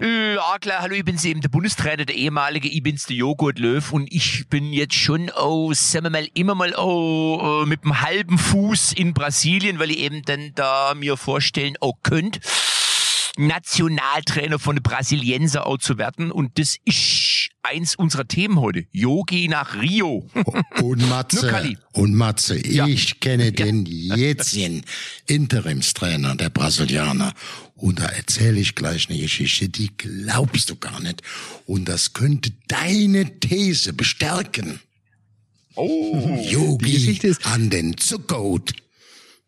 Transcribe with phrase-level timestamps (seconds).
[0.00, 3.58] Äh, ja, klar, hallo, ich bin's eben der Bundestrainer, der ehemalige, ich bin's der Joghurt
[3.58, 8.00] Löw und ich bin jetzt schon, oh, sagen wir mal, immer mal, oh, mit dem
[8.00, 12.38] halben Fuß in Brasilien, weil ich eben dann da mir vorstellen, oh, könnt,
[13.38, 16.96] Nationaltrainer von den Brasilienser auch zu werden und das ist
[17.68, 18.86] eins unserer Themen heute.
[18.92, 20.28] Yogi nach Rio.
[20.82, 22.86] Und Matze, und Matze, ja.
[22.86, 23.50] ich kenne ja.
[23.50, 24.84] den jetzigen
[25.26, 27.34] Interimstrainer der Brasilianer.
[27.74, 31.22] Und da erzähle ich gleich eine Geschichte, die glaubst du gar nicht.
[31.66, 34.80] Und das könnte deine These bestärken.
[35.74, 38.72] Oh, Yogi an den Zuckerhut.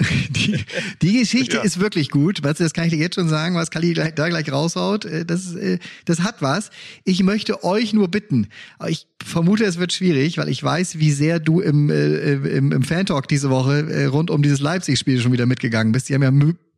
[0.30, 0.64] Die,
[1.02, 1.62] die Geschichte ja.
[1.62, 2.42] ist wirklich gut.
[2.42, 5.04] Was, das kann ich dir jetzt schon sagen, was Kali da gleich raushaut.
[5.04, 6.70] Äh, das, äh, das hat was.
[7.04, 8.48] Ich möchte euch nur bitten.
[8.88, 12.82] Ich vermute, es wird schwierig, weil ich weiß, wie sehr du im, äh, im, im
[12.82, 16.08] Fan-Talk diese Woche rund um dieses Leipzig-Spiel schon wieder mitgegangen bist.
[16.08, 16.30] Die haben ja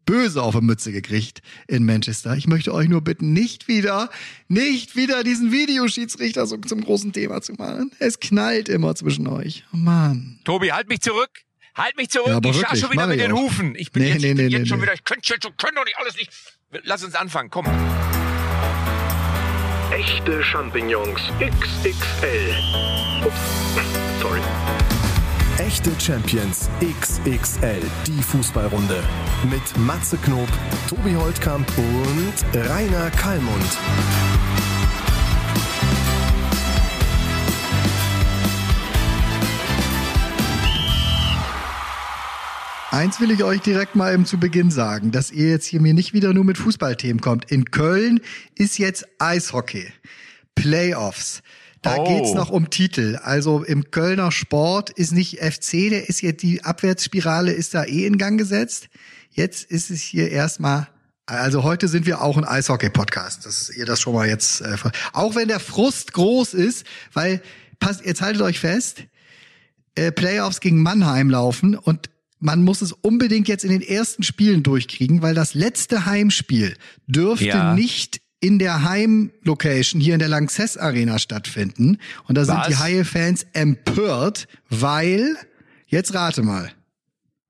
[0.04, 2.36] böse auf die Mütze gekriegt in Manchester.
[2.36, 4.10] Ich möchte euch nur bitten, nicht wieder,
[4.48, 7.92] nicht wieder diesen Videoschiedsrichter so zum großen Thema zu machen.
[7.98, 9.64] Es knallt immer zwischen euch.
[9.72, 10.40] Oh Mann.
[10.44, 11.30] Tobi, halt mich zurück.
[11.74, 13.74] Halt mich zurück, ja, ich schau schon wieder mit den Hufen.
[13.76, 14.82] Ich bin nee, jetzt, nee, ich bin nee, jetzt nee, schon nee.
[14.84, 16.30] wieder, ich könnte können doch nicht alles nicht.
[16.84, 17.66] Lass uns anfangen, komm.
[19.90, 22.54] Echte Champignons XXL.
[23.24, 24.40] Ups, sorry.
[25.58, 29.02] Echte Champions XXL, die Fußballrunde.
[29.50, 30.48] Mit Matze Knob,
[30.88, 33.78] Tobi Holtkamp und Rainer Kallmund.
[42.92, 45.94] Eins will ich euch direkt mal eben zu Beginn sagen, dass ihr jetzt hier mir
[45.94, 47.50] nicht wieder nur mit Fußballthemen kommt.
[47.50, 48.20] In Köln
[48.54, 49.90] ist jetzt Eishockey.
[50.54, 51.42] Playoffs.
[51.80, 52.04] Da Oh.
[52.06, 53.18] geht's noch um Titel.
[53.22, 58.04] Also im Kölner Sport ist nicht FC, der ist jetzt die Abwärtsspirale ist da eh
[58.04, 58.88] in Gang gesetzt.
[59.30, 60.88] Jetzt ist es hier erstmal
[61.24, 64.76] also heute sind wir auch ein Eishockey-Podcast, dass ihr das schon mal jetzt, äh,
[65.14, 67.40] auch wenn der Frust groß ist, weil,
[67.78, 69.04] passt, jetzt haltet euch fest,
[69.94, 72.10] äh, Playoffs gegen Mannheim laufen und
[72.42, 76.76] man muss es unbedingt jetzt in den ersten Spielen durchkriegen, weil das letzte Heimspiel
[77.06, 77.74] dürfte Ja.
[77.74, 81.98] nicht in der Heimlocation hier in der Lanxess Arena stattfinden.
[82.26, 82.66] Und da sind Was?
[82.66, 85.36] die Haie-Fans empört, weil,
[85.86, 86.72] jetzt rate mal.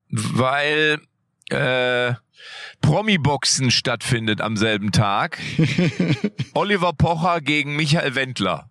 [0.09, 0.99] Weil
[1.49, 2.13] äh,
[2.81, 5.39] Promi-Boxen stattfindet am selben Tag.
[6.53, 8.69] Oliver Pocher gegen Michael Wendler.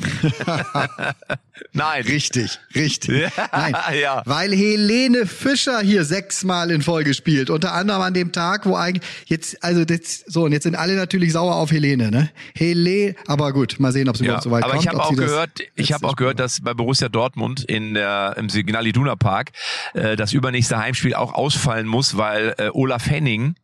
[1.72, 2.02] Nein.
[2.04, 3.30] Richtig, richtig.
[3.52, 4.22] Nein, ja.
[4.24, 7.50] weil Helene Fischer hier sechsmal in Folge spielt.
[7.50, 10.96] Unter anderem an dem Tag, wo eigentlich jetzt, also das, so und jetzt sind alle
[10.96, 12.30] natürlich sauer auf Helene, ne?
[12.54, 14.84] Helene, aber gut, mal sehen, ob sie Ja, überhaupt so weit aber kommt.
[14.84, 18.48] ich habe auch gehört, ich habe auch gehört, dass bei Borussia Dortmund in der im
[18.48, 19.52] Signal Iduna Park
[19.94, 23.54] äh, das übernächste Heimspiel auch ausfallen muss, weil äh, Olaf Henning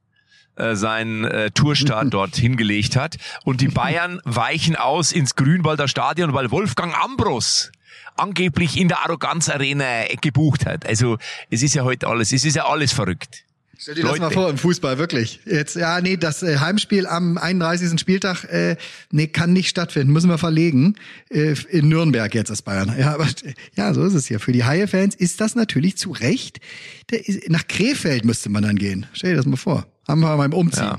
[0.59, 6.35] äh, seinen äh, Tourstart dort hingelegt hat und die Bayern weichen aus ins Grünwalder Stadion,
[6.35, 7.71] weil Wolfgang Ambros
[8.17, 10.87] angeblich in der Arroganz Arena gebucht hat.
[10.87, 11.19] Also
[11.51, 13.45] es ist ja heute alles, es ist ja alles verrückt.
[13.81, 14.23] Stell dir das Leute.
[14.23, 15.39] mal vor im Fußball, wirklich.
[15.47, 17.99] Jetzt, ja, nee, das äh, Heimspiel am 31.
[18.01, 18.77] Spieltag, äh,
[19.13, 20.13] nee, kann nicht stattfinden.
[20.13, 20.97] Müssen wir verlegen.
[21.31, 22.93] Äh, in Nürnberg jetzt ist Bayern.
[22.99, 23.29] Ja, aber
[23.77, 24.41] ja, so ist es hier.
[24.41, 26.59] Für die Haie-Fans ist das natürlich zu Recht.
[27.11, 29.07] Der nach Krefeld müsste man dann gehen.
[29.13, 29.87] Stell dir das mal vor.
[30.09, 30.85] Haben wir beim Umziehen.
[30.85, 30.99] Ja.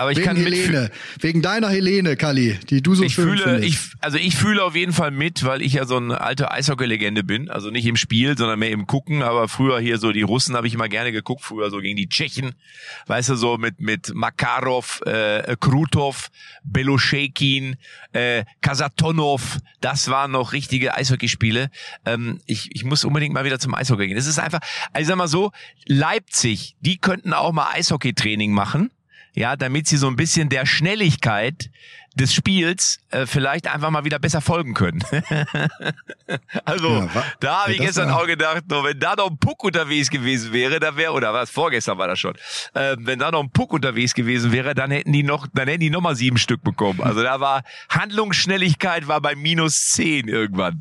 [0.00, 0.90] Aber ich Wegen kann Helene.
[1.18, 3.68] Wegen deiner Helene, Kali, die du so ich schön fühle, findest.
[3.68, 7.22] ich, also ich fühle auf jeden Fall mit, weil ich ja so eine alte Eishockey-Legende
[7.22, 7.50] bin.
[7.50, 9.22] Also nicht im Spiel, sondern mehr im Gucken.
[9.22, 11.42] Aber früher hier so die Russen habe ich immer gerne geguckt.
[11.42, 12.54] Früher so gegen die Tschechen.
[13.08, 16.30] Weißt du, so mit, mit Makarov, äh, Krutov,
[16.64, 17.76] Beloshekin,
[18.14, 19.58] äh, Kasatonov.
[19.82, 21.70] Das waren noch richtige Eishockeyspiele.
[22.06, 24.16] Ähm, ich, ich muss unbedingt mal wieder zum Eishockey gehen.
[24.16, 24.60] Das ist einfach,
[24.94, 25.52] also sag mal so,
[25.84, 28.90] Leipzig, die könnten auch mal Eishockeytraining machen
[29.34, 31.70] ja, damit sie so ein bisschen der Schnelligkeit
[32.16, 35.00] des Spiels äh, vielleicht einfach mal wieder besser folgen können.
[36.64, 39.38] also, Ja, wa- da habe ich gestern war- auch gedacht, no, wenn da noch ein
[39.38, 42.34] Puck unterwegs gewesen wäre, da wäre, oder was, vorgestern war das schon,
[42.74, 45.80] äh, wenn da noch ein Puck unterwegs gewesen wäre, dann hätten die noch, dann hätten
[45.80, 47.00] die noch mal sieben Stück bekommen.
[47.00, 50.80] Also da war Handlungsschnelligkeit war bei minus zehn irgendwann.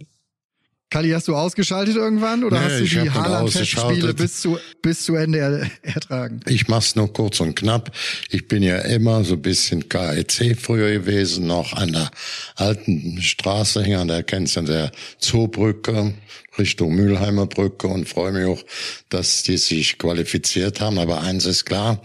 [0.90, 4.18] Kali, hast du ausgeschaltet irgendwann oder Nee, hast du die ausgeschaltet.
[4.18, 6.40] bis zu, bis zu Ende er, ertragen?
[6.48, 7.92] Ich mach's nur kurz und knapp.
[8.30, 12.10] Ich bin ja immer so ein bisschen KEC früher gewesen, noch an der
[12.56, 16.16] alten Straße hier, an der kennst du der Zoobrücke
[16.58, 18.64] Richtung Mülheimer Brücke und freue mich auch,
[19.10, 20.98] dass die sich qualifiziert haben.
[20.98, 22.02] Aber eins ist klar,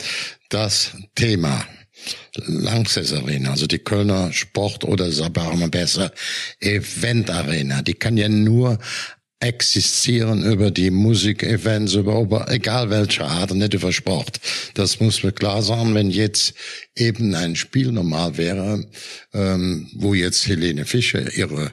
[0.51, 1.67] das Thema
[2.47, 6.13] Lanxess Arena, also die Kölner Sport oder sagen wir besser
[6.61, 8.79] Event Arena, die kann ja nur
[9.41, 14.41] existieren über die Musikevents, über, über egal welche Art nicht über Sport.
[14.73, 16.55] Das muss mir klar sein, wenn jetzt
[16.97, 18.87] eben ein Spiel normal wäre,
[19.35, 21.73] ähm, wo jetzt Helene Fischer ihre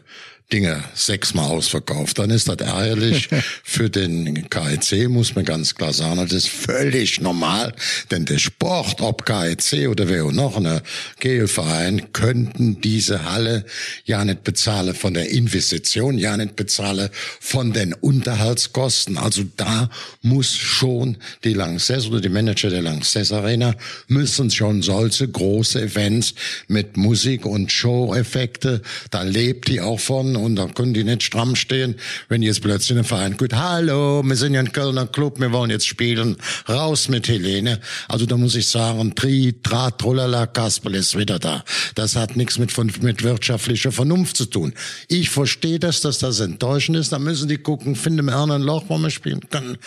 [0.52, 3.30] Dinge sechsmal ausverkauft, dann ist das ärgerlich.
[3.64, 7.74] Für den KIC muss man ganz klar sagen, das ist völlig normal,
[8.12, 10.84] denn der Sport, ob KIC oder wer auch noch, eine
[11.20, 13.66] GL-Verein, könnten diese Halle
[14.06, 17.10] ja nicht bezahlen von der Investition, ja nicht bezahlen
[17.40, 19.18] von den Unterhaltskosten.
[19.18, 19.90] Also da
[20.22, 23.76] muss schon die Lanxess oder die Manager der Lanxess Arena
[24.08, 26.34] müssen schon solche große Events
[26.68, 31.56] mit Musik und Show-Effekte, da lebt die auch von und da können die nicht stramm
[31.56, 31.96] stehen,
[32.30, 35.70] wenn jetzt plötzlich ein Verein, gut, hallo, wir sind ja ein Kölner Club, wir wollen
[35.70, 37.80] jetzt spielen, raus mit Helene.
[38.08, 41.64] Also da muss ich sagen, Tri, Tra, Trollala, Kasperl ist wieder da.
[41.96, 44.74] Das hat nichts mit, mit wirtschaftlicher Vernunft zu tun.
[45.08, 48.86] Ich verstehe das, dass das enttäuschend ist, da müssen die gucken, finden wir ein Loch,
[48.88, 49.78] wo wir spielen können.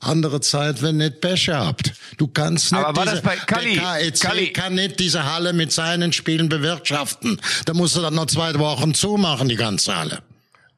[0.00, 1.92] Andere Zeit, wenn nicht Pech habt.
[2.16, 3.74] Du kannst nicht Aber war diese, das bei Kalli?
[3.74, 4.52] der KEC Kalli.
[4.52, 7.40] kann nicht diese Halle mit seinen Spielen bewirtschaften.
[7.64, 10.22] Da musst du dann noch zwei Wochen zumachen, die ganze Halle.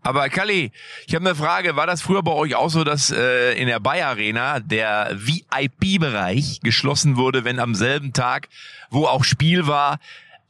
[0.02, 0.70] Aber Kalli,
[1.06, 1.76] ich habe eine Frage.
[1.76, 6.60] War das früher bei euch auch so, dass äh, in der Bayer Arena der VIP-Bereich
[6.62, 8.48] geschlossen wurde, wenn am selben Tag,
[8.90, 9.98] wo auch Spiel war,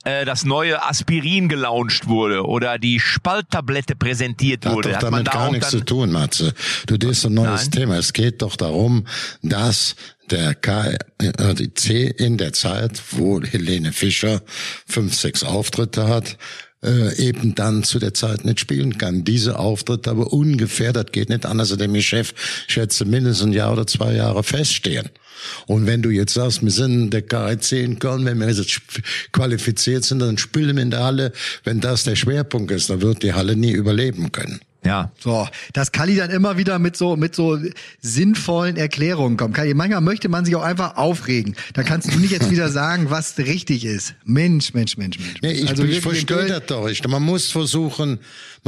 [0.05, 4.89] äh, das neue Aspirin gelauncht wurde oder die Spalttablette präsentiert Hat wurde?
[4.91, 6.55] doch Hat damit da gar nichts zu tun, Matze.
[6.87, 7.71] Du, das ist ein neues Nein.
[7.73, 7.97] Thema.
[7.97, 9.07] Es geht doch darum,
[9.43, 9.97] dass
[10.31, 14.43] der KIC in der Zeit, wo Helene Fischer
[14.87, 16.37] fünf, sechs Auftritte hat,
[16.85, 19.25] äh, eben dann zu der Zeit nicht spielen kann.
[19.25, 22.35] Diese Auftritte aber ungefähr, das geht nicht anders, als der Chef
[22.67, 25.11] schätze mindestens ein Jahr oder zwei Jahre feststehen.
[25.67, 28.81] Und wenn du jetzt sagst, wir sind der KIC in Köln, wenn wir jetzt
[29.33, 31.33] qualifiziert sind, dann spielen wir in der Halle.
[31.65, 34.61] Wenn das der Schwerpunkt ist, dann wird die Halle nie überleben können.
[34.85, 35.11] ja.
[35.19, 37.59] So, dass Kali dann immer wieder mit so mit so
[38.01, 39.55] sinnvollen Erklärungen kommt.
[39.55, 41.57] Kali, manchmal möchte man sich auch einfach aufregen.
[41.75, 44.15] Da kannst du nicht jetzt wieder sagen, was richtig ist.
[44.25, 45.43] Mensch, Mensch, Mensch, Mensch.
[45.43, 46.89] Nee, ich, Also ich in verstehe das doch.
[46.89, 48.19] Ich, man muss versuchen,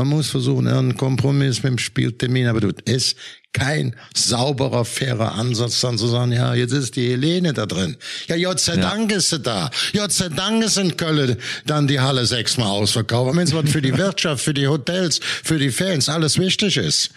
[0.01, 3.17] man muss versuchen, einen Kompromiss mit dem Spieltermin, aber du, ist
[3.53, 7.97] kein sauberer, fairer Ansatz, dann zu sagen, ja, jetzt ist die Helene da drin.
[8.29, 9.71] Ja, Gott sei Dank ist sie da.
[9.93, 11.37] Gott sei Dank ist in Köln
[11.67, 13.37] dann die Halle sechsmal ausverkauft.
[13.37, 17.11] Wenn es was für die Wirtschaft, für die Hotels, für die Fans alles wichtig ist.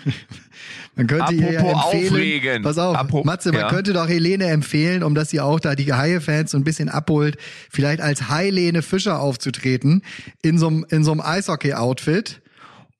[0.95, 2.61] Man könnte ihr ja Apropos empfehlen, aufregen.
[2.63, 3.69] pass auf, Apro- Matze, man ja.
[3.69, 7.37] könnte doch Helene empfehlen, um dass sie auch da die Haie-Fans so ein bisschen abholt,
[7.71, 10.03] vielleicht als Heilene Fischer aufzutreten,
[10.43, 12.41] in so einem, in so einem Eishockey-Outfit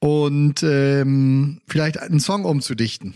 [0.04, 3.14] und ähm, vielleicht einen Song umzudichten.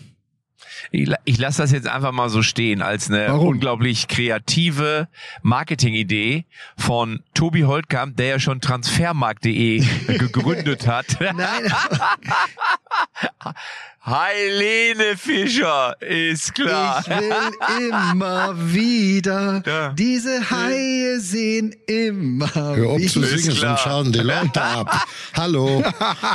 [0.92, 3.48] Ich, ich lasse das jetzt einfach mal so stehen als eine Warum?
[3.48, 5.10] unglaublich kreative
[5.42, 6.46] Marketingidee
[6.78, 9.84] von Tobi Holtkamp, der ja schon transfermarkt.de
[10.18, 11.18] gegründet hat.
[11.20, 11.74] Nein,
[14.10, 17.04] Helene Fischer, ist klar.
[17.06, 19.90] ich will immer wieder Ja.
[19.90, 23.38] diese Haie sehen immer Hör auf zu wieder.
[23.38, 25.06] singen, sonst schauen die Leute ab.
[25.36, 25.84] Hallo,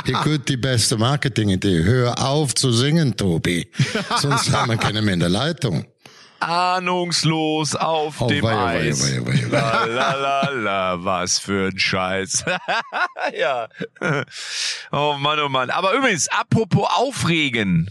[0.05, 1.83] hier kommt die beste Marketingidee.
[1.83, 3.67] Hör auf zu singen, Tobi.
[4.21, 5.83] Sonst haben wir keine mehr in der Leitung.
[6.47, 9.01] Ahnungslos auf Oh, dem weia, Eis.
[9.01, 12.45] weia, weia, La, la, la, la, was für ein Scheiß.
[13.37, 13.67] ja.
[14.91, 15.69] Oh Mann, oh Mann.
[15.69, 17.89] Aber übrigens, apropos Aufregen.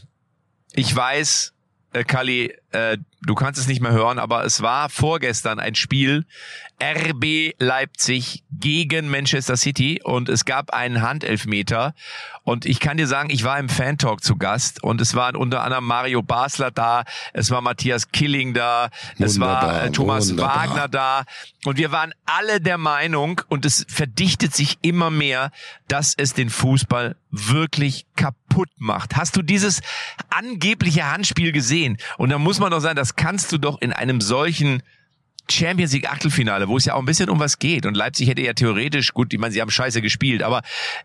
[0.75, 1.53] Ich weiß,
[1.93, 6.25] äh, Kali, äh, du kannst es nicht mehr hören, aber es war vorgestern ein Spiel
[6.83, 11.95] RB Leipzig gegen Manchester City und es gab einen Handelfmeter
[12.43, 15.63] und ich kann dir sagen, ich war im Fan-Talk zu Gast und es waren unter
[15.63, 18.89] anderem Mario Basler da, es war Matthias Killing da,
[19.19, 20.57] es war Wunderbar, äh, Thomas wunderbar.
[20.57, 21.25] Wagner da
[21.65, 25.53] und wir waren alle der Meinung und es verdichtet sich immer mehr,
[25.87, 28.42] dass es den Fußball wirklich kaputt
[28.79, 29.17] macht.
[29.17, 29.81] Hast du dieses
[30.31, 31.99] angebliche Handspiel gesehen?
[32.19, 34.83] Und da muss man doch sagen, das kannst du doch in einem solchen
[35.51, 38.43] Champions League Achtelfinale, wo es ja auch ein bisschen um was geht und Leipzig hätte
[38.43, 40.63] ja theoretisch, gut, ich meine, sie haben scheiße gespielt, aber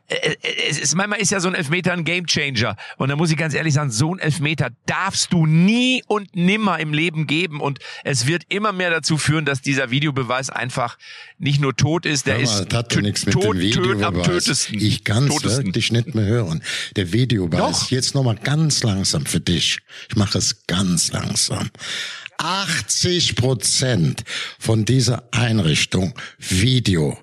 [0.07, 0.35] äh, äh,
[0.69, 3.53] es ist, manchmal ist ja so ein Elfmeter ein Gamechanger und da muss ich ganz
[3.53, 8.27] ehrlich sagen, so ein Elfmeter darfst du nie und nimmer im Leben geben und es
[8.27, 10.97] wird immer mehr dazu führen, dass dieser Videobeweis einfach
[11.39, 14.15] nicht nur tot ist, der mal, ist hat ja nichts mit tot, dem töt, am
[14.15, 14.45] Videobeweis.
[14.45, 14.79] tötesten.
[14.79, 16.63] Ich kann wirklich nicht mehr hören.
[16.95, 17.91] Der Videobeweis, Doch.
[17.91, 19.79] jetzt nochmal ganz langsam für dich.
[20.09, 21.69] Ich mache es ganz langsam.
[22.37, 24.23] 80 Prozent
[24.59, 27.17] von dieser Einrichtung Video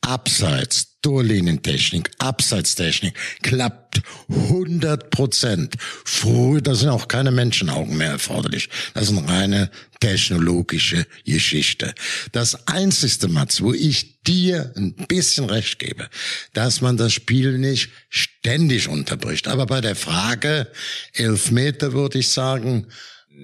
[0.00, 5.76] abseits Torlinientechnik, Abseitstechnik klappt 100 Prozent.
[6.04, 8.68] Früher, da sind auch keine Menschenaugen mehr erforderlich.
[8.94, 9.70] Das ist eine reine
[10.00, 11.94] technologische Geschichte.
[12.32, 16.08] Das einzigste, Mats, wo ich dir ein bisschen recht gebe,
[16.54, 19.46] dass man das Spiel nicht ständig unterbricht.
[19.46, 20.68] Aber bei der Frage
[21.12, 22.88] Elfmeter würde ich sagen,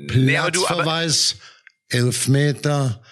[0.08, 1.36] Platzverweis,
[1.88, 3.02] Elfmeter,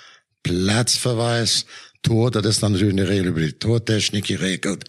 [0.42, 1.66] Platzverweis,
[2.02, 4.84] Tor, das ist dann natürlich eine Regel über die Tortechnik geregelt.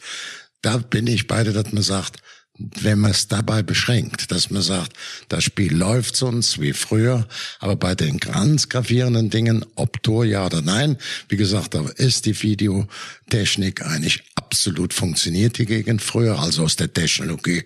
[0.61, 2.21] Da bin ich beide, dass man sagt,
[2.57, 4.93] wenn man es dabei beschränkt, dass man sagt,
[5.29, 7.27] das Spiel läuft sonst wie früher,
[7.59, 12.25] aber bei den ganz gravierenden Dingen, ob Tor ja oder nein, wie gesagt, da ist
[12.25, 17.63] die Videotechnik eigentlich absolut funktioniert die gegen früher, also aus der Technologie.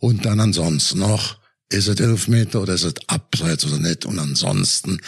[0.00, 4.06] Und dann ansonsten noch, ist es Elfmeter oder ist es Abseits oder nicht?
[4.06, 5.00] Und ansonsten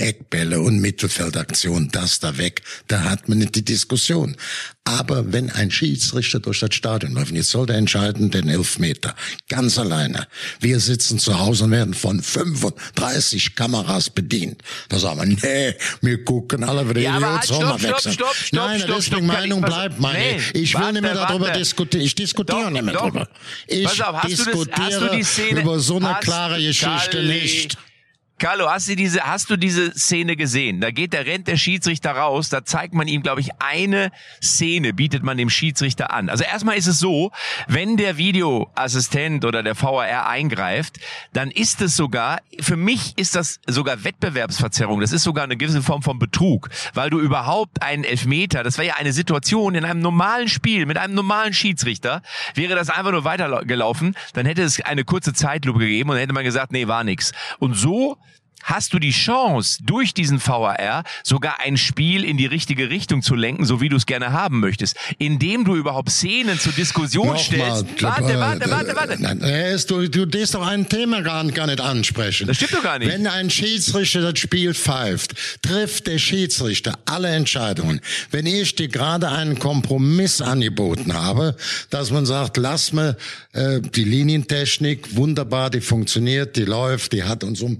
[0.00, 4.36] Eckbälle und Mittelfeldaktion, das da weg, da hat man nicht die Diskussion.
[4.84, 9.14] Aber wenn ein Schiedsrichter durch das Stadion läuft, jetzt soll der entscheiden den Elfmeter,
[9.48, 10.26] ganz alleine.
[10.58, 14.62] Wir sitzen zu Hause und werden von 35 Kameras bedient.
[14.88, 15.26] Da sagen wir,
[15.70, 18.12] nee, wir gucken alle, wie die Ja, Jungs halt, stopp, wechseln.
[18.14, 20.18] stopp, stopp, Nein, stopp, deswegen stopp, Meinung bleibt meine.
[20.18, 22.04] Nee, ich will warte, nicht mehr darüber diskutieren.
[22.04, 23.02] Ich diskutiere Doch, nicht mehr doch.
[23.02, 23.28] drüber.
[23.68, 27.78] Ich auf, das- diskutiere Szene- über so eine klare Geschichte Kalli, nicht.
[28.40, 30.80] Carlo, hast du diese, hast du diese Szene gesehen?
[30.80, 34.10] Da geht der, rennt der Schiedsrichter raus, da zeigt man ihm, glaube ich, eine
[34.42, 36.30] Szene, bietet man dem Schiedsrichter an.
[36.30, 37.32] Also erstmal ist es so,
[37.68, 41.00] wenn der Videoassistent oder der VAR eingreift,
[41.34, 45.02] dann ist es sogar, für mich ist das sogar Wettbewerbsverzerrung.
[45.02, 48.88] Das ist sogar eine gewisse Form von Betrug, weil du überhaupt einen Elfmeter, das wäre
[48.88, 52.22] ja eine Situation in einem normalen Spiel mit einem normalen Schiedsrichter,
[52.54, 56.32] wäre das einfach nur weitergelaufen, dann hätte es eine kurze Zeitlupe gegeben und dann hätte
[56.32, 57.32] man gesagt, nee, war nix.
[57.58, 58.16] Und so
[58.62, 63.34] hast du die Chance, durch diesen VAR sogar ein Spiel in die richtige Richtung zu
[63.34, 68.02] lenken, so wie du es gerne haben möchtest, indem du überhaupt Szenen zur Diskussion stellst.
[68.02, 69.46] Warte, warte, warte, warte.
[69.46, 72.46] Ist, du, du darfst doch ein Thema gar, gar nicht ansprechen.
[72.46, 73.10] Das stimmt doch gar nicht.
[73.10, 78.00] Wenn ein Schiedsrichter das Spiel pfeift, trifft der Schiedsrichter alle Entscheidungen.
[78.30, 81.56] Wenn ich dir gerade einen Kompromiss angeboten habe,
[81.90, 83.16] dass man sagt, lass mir
[83.52, 87.78] äh, die Linientechnik wunderbar, die funktioniert, die läuft, die hat uns um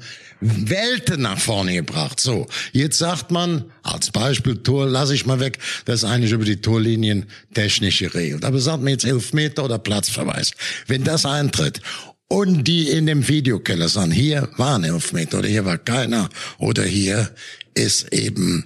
[0.71, 2.21] Welten nach vorne gebracht.
[2.21, 6.45] So, jetzt sagt man, als Beispiel Tor, lasse ich mal weg, das ist eigentlich über
[6.45, 8.45] die Torlinien technisch geregelt.
[8.45, 10.53] Aber sagt mir jetzt Elfmeter oder Platzverweis.
[10.87, 11.81] Wenn das eintritt
[12.29, 16.85] und die in dem Videokeller sagen, hier war ein Elfmeter oder hier war keiner oder
[16.85, 17.31] hier
[17.75, 18.65] ist eben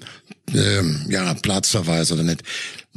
[0.54, 2.42] ähm, ja Platzverweis oder nicht,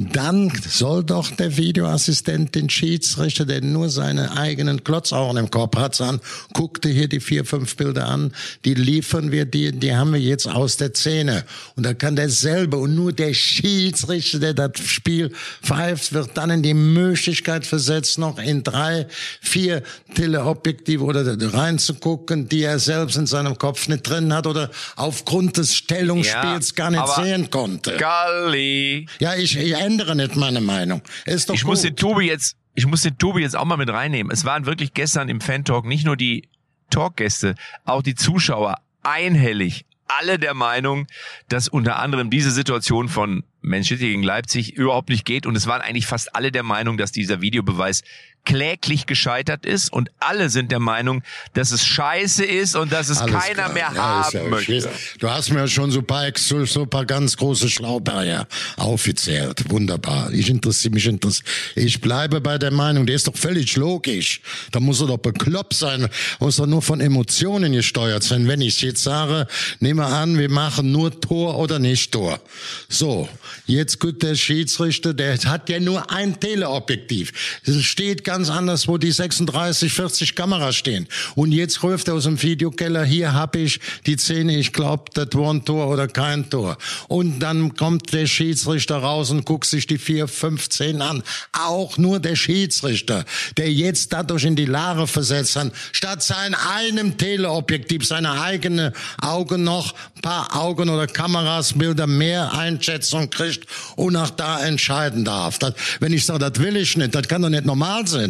[0.00, 5.96] dann soll doch der Videoassistent den Schiedsrichter, der nur seine eigenen Klotzaugen im Kopf hat,
[5.96, 6.20] sagen,
[6.52, 8.32] guck dir hier die vier, fünf Bilder an,
[8.64, 11.44] die liefern wir dir, die haben wir jetzt aus der Szene.
[11.74, 15.32] Und da kann der selber und nur der Schiedsrichter, der das Spiel
[15.64, 19.08] pfeift, wird dann in die Möglichkeit versetzt, noch in drei,
[19.40, 19.82] vier
[20.14, 25.74] Teleobjektive oder reinzugucken, die er selbst in seinem Kopf nicht drin hat oder aufgrund des
[25.74, 27.96] Stellungsspiels gar nicht sehen konnte.
[27.96, 29.06] Galli.
[29.18, 31.02] Ja, ich, ich ändere nicht meine Meinung.
[31.24, 31.70] Ist doch Ich gut.
[31.70, 34.30] muss den Tobi jetzt, ich muss den Tobi jetzt auch mal mit reinnehmen.
[34.30, 36.48] Es waren wirklich gestern im Fan-Talk nicht nur die
[36.90, 37.54] Talkgäste,
[37.84, 41.06] auch die Zuschauer einhellig alle der Meinung,
[41.48, 45.44] dass unter anderem diese Situation von Manchester gegen Leipzig überhaupt nicht geht.
[45.44, 48.02] Und es waren eigentlich fast alle der Meinung, dass dieser Videobeweis
[48.48, 49.92] kläglich gescheitert ist.
[49.92, 53.72] Und alle sind der Meinung, dass es scheiße ist und dass es Alles keiner klar.
[53.74, 54.90] mehr Ja, haben ja, möchte.
[55.18, 59.68] Du hast mir schon so ein paar, so paar ganz große Schlauberger aufgezählt.
[59.68, 60.32] Wunderbar.
[60.32, 61.46] Ich interessiere mich interessiert.
[61.74, 64.40] Ich bleibe bei der Meinung, der ist doch völlig logisch.
[64.72, 66.08] Da muss er doch bekloppt sein.
[66.40, 68.48] Muss doch nur von Emotionen gesteuert sein.
[68.48, 69.46] Wenn ich jetzt sage,
[69.80, 72.40] nehmen wir an, wir machen nur Tor oder nicht Tor.
[72.88, 73.28] So.
[73.66, 77.60] Jetzt gut der Schiedsrichter, der hat ja nur ein Teleobjektiv.
[77.66, 81.08] Es steht ganz anders, wo die 36, 40 Kameras stehen.
[81.34, 85.28] Und jetzt ruft er aus dem Videokeller, hier hab ich die Szene, ich glaube, das
[85.32, 86.78] war ein Tor oder kein Tor.
[87.08, 91.22] Und dann kommt der Schiedsrichter raus und guckt sich die 4, 5, 10 an.
[91.52, 93.24] Auch nur der Schiedsrichter,
[93.56, 99.64] der jetzt dadurch in die Lage versetzt hat, statt sein einem Teleobjektiv, seine eigene Augen
[99.64, 103.66] noch, paar Augen oder Kameras, Bilder mehr Einschätzung kriegt
[103.96, 105.58] und auch da entscheiden darf.
[105.58, 108.27] Das, wenn ich sage, das will ich nicht, das kann doch nicht normal sein.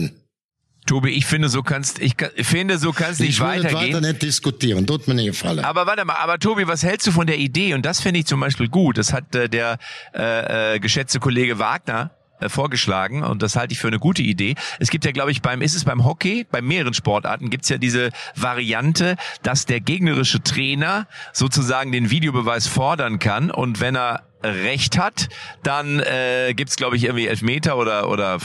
[0.86, 3.94] Tobi, ich finde, so kannst, ich kann- finde, so kannst nicht Ich will weitergehen.
[3.94, 5.60] weiter nicht diskutieren, tut mir nicht gefallen.
[5.60, 7.74] Aber warte mal, aber Tobi, was hältst du von der Idee?
[7.74, 8.96] Und das finde ich zum Beispiel gut.
[8.96, 9.76] Das hat äh, der
[10.14, 14.54] äh, äh, geschätzte Kollege Wagner äh, vorgeschlagen und das halte ich für eine gute Idee.
[14.78, 17.76] Es gibt ja, glaube ich, beim, ist es beim Hockey, bei mehreren Sportarten gibt's ja
[17.76, 24.98] diese Variante, dass der gegnerische Trainer sozusagen den Videobeweis fordern kann und wenn er Recht
[24.98, 25.28] hat,
[25.62, 28.38] dann äh, gibt's glaube ich irgendwie Elfmeter oder oder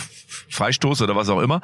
[0.50, 1.62] Freistoß oder was auch immer.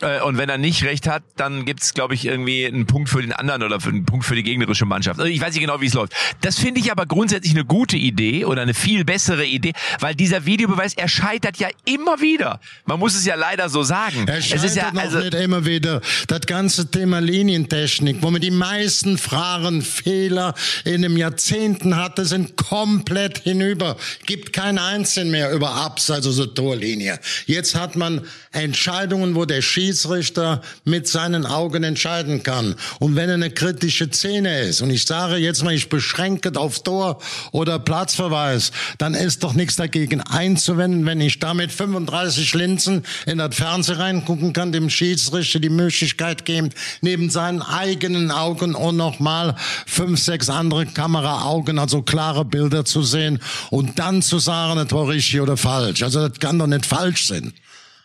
[0.00, 3.20] Äh, und wenn er nicht recht hat, dann gibt's glaube ich, irgendwie einen Punkt für
[3.20, 5.18] den anderen oder einen Punkt für die gegnerische Mannschaft.
[5.18, 6.12] Also ich weiß nicht genau, wie es läuft.
[6.42, 10.44] Das finde ich aber grundsätzlich eine gute Idee oder eine viel bessere Idee, weil dieser
[10.46, 12.60] Videobeweis, er scheitert ja immer wieder.
[12.86, 14.26] Man muss es ja leider so sagen.
[14.28, 16.00] Er es ist ja also nicht immer wieder.
[16.28, 22.56] Das ganze Thema Linientechnik, wo man die meisten Fragen, Fehler in den Jahrzehnten hatte, sind
[22.56, 23.96] komplett hinüber.
[24.26, 27.18] Gibt keinen einzigen mehr über Abs, also so Torlinie.
[27.46, 32.74] Jetzt hat man Entscheidungen, wo der Schiedsrichter mit seinen Augen entscheiden kann.
[32.98, 37.18] Und wenn eine kritische Szene ist, und ich sage jetzt mal, ich beschränke auf Tor
[37.52, 43.56] oder Platzverweis, dann ist doch nichts dagegen einzuwenden, wenn ich damit 35 Linsen in das
[43.56, 46.68] Fernsehen reingucken kann, dem Schiedsrichter die Möglichkeit geben,
[47.00, 49.54] neben seinen eigenen Augen auch nochmal
[49.86, 53.38] fünf, sechs andere Kameraaugen, also klare Bilder zu sehen
[53.70, 56.02] und dann zu sagen, das war richtig oder falsch.
[56.02, 57.54] Also das kann doch nicht falsch sein.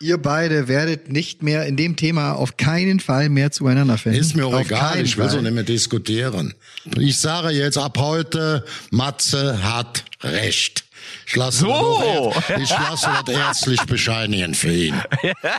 [0.00, 4.18] Ihr beide werdet nicht mehr in dem Thema auf keinen Fall mehr zueinander finden.
[4.18, 5.42] Ist mir auch auf egal, ich will so Fall.
[5.42, 6.54] nicht mehr diskutieren.
[6.98, 10.84] Ich sage jetzt ab heute, Matze hat recht.
[11.26, 12.32] Ich lasse, So.
[12.48, 14.94] das, ich lasse das ärztlich bescheinigen für ihn.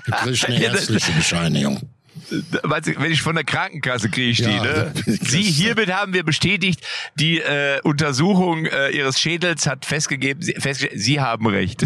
[0.06, 1.82] Du kriegst eine ärztliche Bescheinigung.
[2.98, 4.92] Wenn ich von der Krankenkasse kriege ich die, Ja, ne?
[5.06, 6.82] das- Sie, hiermit haben wir bestätigt,
[7.16, 11.86] die äh, Untersuchung äh, Ihres Schädels hat festgegeben, Sie, festgestellt, Sie haben recht.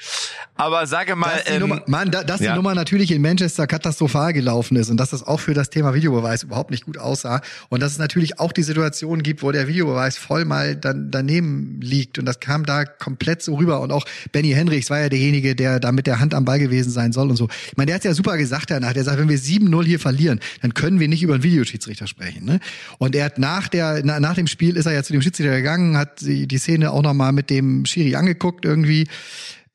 [0.56, 2.52] Aber sage mal, Dass die, ähm, Nummer, Mann, da, dass ja.
[2.52, 5.94] die Nummer natürlich in Manchester katastrophal gelaufen ist und dass das auch für das Thema
[5.94, 9.66] Videobeweis überhaupt nicht gut aussah und dass es natürlich auch die Situation gibt, wo der
[9.66, 14.04] Videobeweis voll mal dann daneben liegt und das kam da komplett so rüber und auch
[14.32, 17.30] Benny Henrichs war ja derjenige, der da mit der Hand am Ball gewesen sein soll
[17.30, 17.48] und so.
[17.66, 19.38] Ich meine, der hat ja super gesagt danach, der sagt, wenn wir
[19.74, 22.44] 7-0 hier verlieren, dann können wir nicht über einen Videoschiedsrichter sprechen.
[22.44, 22.60] Ne?
[22.98, 25.56] Und er hat nach der na, nach dem Spiel ist er ja zu dem Schiedsrichter
[25.56, 29.06] gegangen, hat die, die Szene auch noch mal mit dem Schiri angeguckt irgendwie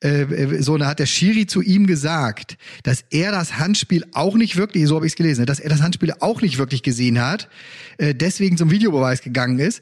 [0.01, 4.55] äh, so, da hat der Schiri zu ihm gesagt, dass er das Handspiel auch nicht
[4.55, 7.49] wirklich, so habe ich es gelesen, dass er das Handspiel auch nicht wirklich gesehen hat,
[7.97, 9.81] äh, deswegen zum Videobeweis gegangen ist.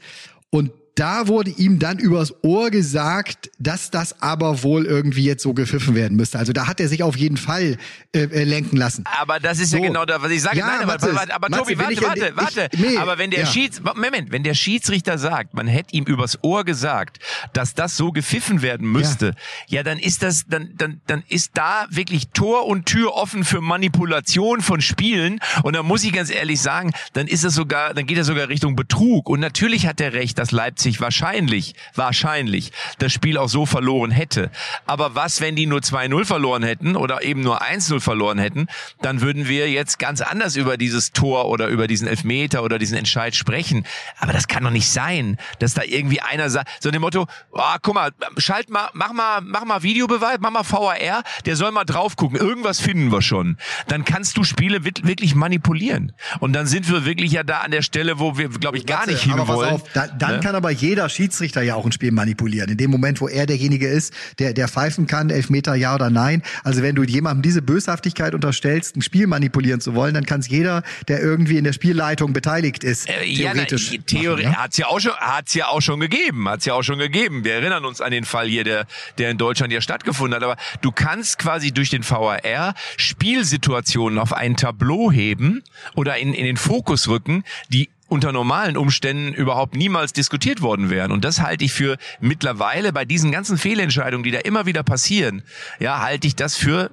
[0.50, 5.53] Und da wurde ihm dann übers Ohr gesagt, dass das aber wohl irgendwie jetzt so
[5.53, 6.39] gepfiffen werden müsste.
[6.39, 7.77] Also da hat er sich auf jeden Fall
[8.13, 9.03] äh, äh, lenken lassen.
[9.19, 9.83] Aber das ist ja So.
[9.83, 10.57] genau das, was ich sage.
[10.57, 12.69] Ja, Nein, aber, Matze, aber, aber Matze, Tobi, warte, ja- warte, ich- warte.
[12.77, 13.45] nee, aber wenn der ja.
[13.45, 17.19] Schieds, Moment, wenn der Schiedsrichter sagt, man hätte ihm übers Ohr gesagt,
[17.53, 19.35] dass das so gepfiffen werden müsste,
[19.67, 23.62] ja, dann ist das, dann, dann, dann ist da wirklich Tor und Tür offen für
[23.62, 25.39] Manipulation von Spielen.
[25.62, 28.49] Und da muss ich ganz ehrlich sagen, dann ist es sogar, dann geht er sogar
[28.49, 29.29] Richtung Betrug.
[29.29, 34.50] Und natürlich hat er recht, dass Leipzig wahrscheinlich, wahrscheinlich das Spiel auch so verloren hätte.
[34.86, 38.67] Aber was, wenn die nur 2-0 verloren hätten oder eben nur 1-0 verloren hätten,
[39.02, 42.97] dann würden wir jetzt ganz anders über dieses Tor oder über diesen Elfmeter oder diesen
[42.97, 43.86] Entscheid sprechen.
[44.19, 47.62] Aber das kann doch nicht sein, dass da irgendwie einer sagt, so dem Motto, oh,
[47.82, 51.84] guck mal, schalt mal, mach mal, mach mal Videobeweis, mach mal VAR, der soll mal
[51.84, 53.58] drauf gucken, irgendwas finden wir schon.
[53.88, 56.13] Dann kannst du Spiele wirklich manipulieren.
[56.39, 59.06] Und dann sind wir wirklich ja da an der Stelle, wo wir, glaube ich, gar
[59.08, 59.73] nicht hinwollen.
[59.73, 60.43] auf, da, dann Ne?
[60.43, 62.69] kann aber jeder Schiedsrichter ja auch ein Spiel manipulieren.
[62.69, 66.41] In dem Moment, wo er derjenige ist, der, der pfeifen kann, Elfmeter ja oder nein.
[66.63, 70.47] Also wenn du jemandem diese Böshaftigkeit unterstellst, ein Spiel manipulieren zu wollen, dann kann es
[70.47, 73.97] jeder, der irgendwie in der Spielleitung beteiligt ist, Äh, ja, theoretisch.
[74.05, 74.63] Theorie machen, ja?
[74.63, 77.43] hat's ja auch schon, hat's ja auch schon gegeben, hat's ja auch schon gegeben.
[77.43, 78.85] Wir erinnern uns an den Fall hier, der,
[79.17, 80.43] der in Deutschland ja stattgefunden hat.
[80.43, 85.63] Aber du kannst quasi durch den VAR Spielsituationen auf ein Tableau heben
[85.95, 91.12] oder in, in den Fokus rücken, die unter normalen Umständen überhaupt niemals diskutiert worden wären.
[91.12, 95.43] Und das halte ich für mittlerweile bei diesen ganzen Fehlentscheidungen, die da immer wieder passieren,
[95.80, 96.91] ja, halte ich das für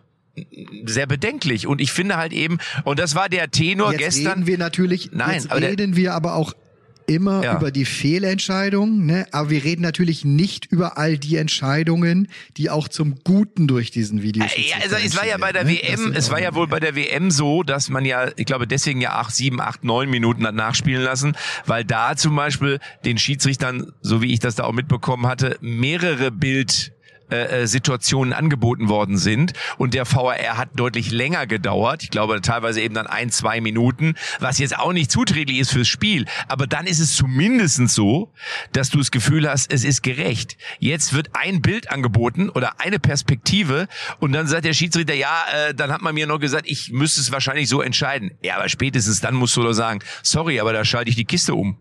[0.85, 1.66] sehr bedenklich.
[1.68, 4.33] Und ich finde halt eben, und das war der Tenor Jetzt gestern.
[4.33, 6.53] reden wir natürlich, Nein, jetzt aber der- reden wir aber auch
[7.06, 7.56] immer Ja.
[7.58, 9.26] über die Fehlentscheidungen, ne?
[9.32, 14.22] aber wir reden natürlich nicht über all die Entscheidungen, die auch zum Guten durch diesen
[14.22, 15.72] Video Ja, also es war ja bei der ne?
[15.82, 19.00] WM, es war ja wohl bei der WM so, dass man ja, ich glaube deswegen
[19.00, 21.36] ja acht, sieben, acht, neun Minuten hat nachspielen lassen,
[21.66, 26.30] weil da zum Beispiel den Schiedsrichtern, so wie ich das da auch mitbekommen hatte, mehrere
[26.30, 26.93] Bild
[27.30, 32.02] äh, äh, Situationen angeboten worden sind und der VAR hat deutlich länger gedauert.
[32.02, 35.88] Ich glaube teilweise eben dann ein, zwei Minuten, was jetzt auch nicht zuträglich ist fürs
[35.88, 36.26] Spiel.
[36.48, 38.32] Aber dann ist es zumindest so,
[38.72, 40.58] dass du das Gefühl hast, es ist gerecht.
[40.78, 43.88] Jetzt wird ein Bild angeboten oder eine Perspektive
[44.20, 47.22] und dann sagt der Schiedsrichter, ja, äh, dann hat man mir noch gesagt, ich müsste
[47.22, 48.32] es wahrscheinlich so entscheiden.
[48.42, 51.54] Ja, aber spätestens dann musst du doch sagen, sorry, aber da schalte ich die Kiste
[51.54, 51.78] um.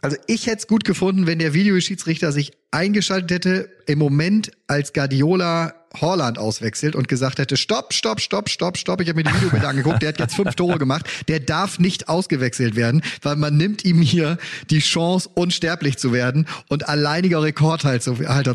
[0.00, 4.92] Also ich hätte es gut gefunden, wenn der Videoschiedsrichter sich eingeschaltet hätte im Moment, als
[4.92, 9.34] Guardiola Holland auswechselt und gesagt hätte, stopp, stopp, stopp, stopp, stopp, ich habe mir die
[9.34, 13.56] Videobilder angeguckt, der hat jetzt fünf Tore gemacht, der darf nicht ausgewechselt werden, weil man
[13.56, 14.38] nimmt ihm hier
[14.70, 18.00] die Chance, unsterblich zu werden und alleiniger Rekordhalter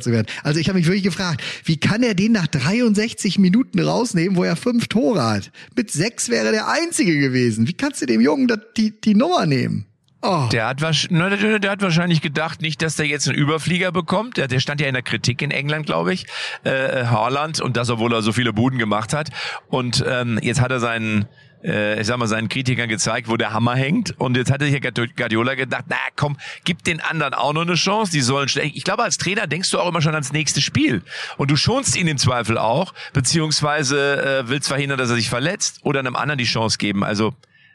[0.02, 0.28] zu werden.
[0.44, 4.44] Also ich habe mich wirklich gefragt, wie kann er den nach 63 Minuten rausnehmen, wo
[4.44, 5.52] er fünf Tore hat?
[5.76, 7.68] Mit sechs wäre der Einzige gewesen.
[7.68, 9.86] Wie kannst du dem Jungen die, die Nummer nehmen?
[10.24, 10.48] Oh.
[10.52, 14.38] Der, hat, der hat wahrscheinlich gedacht, nicht, dass der jetzt einen Überflieger bekommt.
[14.38, 16.28] Der, der stand ja in der Kritik in England, glaube ich,
[16.64, 19.30] äh, Haaland, und das, obwohl er so viele Buden gemacht hat.
[19.70, 21.28] Und ähm, jetzt hat er seinen
[21.64, 24.20] äh, ich sag mal, seinen Kritikern gezeigt, wo der Hammer hängt.
[24.20, 24.82] Und jetzt hatte sich
[25.16, 28.12] Guardiola gedacht, na komm, gib den anderen auch noch eine Chance.
[28.12, 28.72] Die sollen schnell.
[28.74, 31.02] Ich glaube, als Trainer denkst du auch immer schon ans nächste Spiel.
[31.38, 35.80] Und du schonst ihn im Zweifel auch, beziehungsweise äh, willst verhindern, dass er sich verletzt
[35.84, 37.04] oder einem anderen die Chance geben.
[37.04, 37.34] Also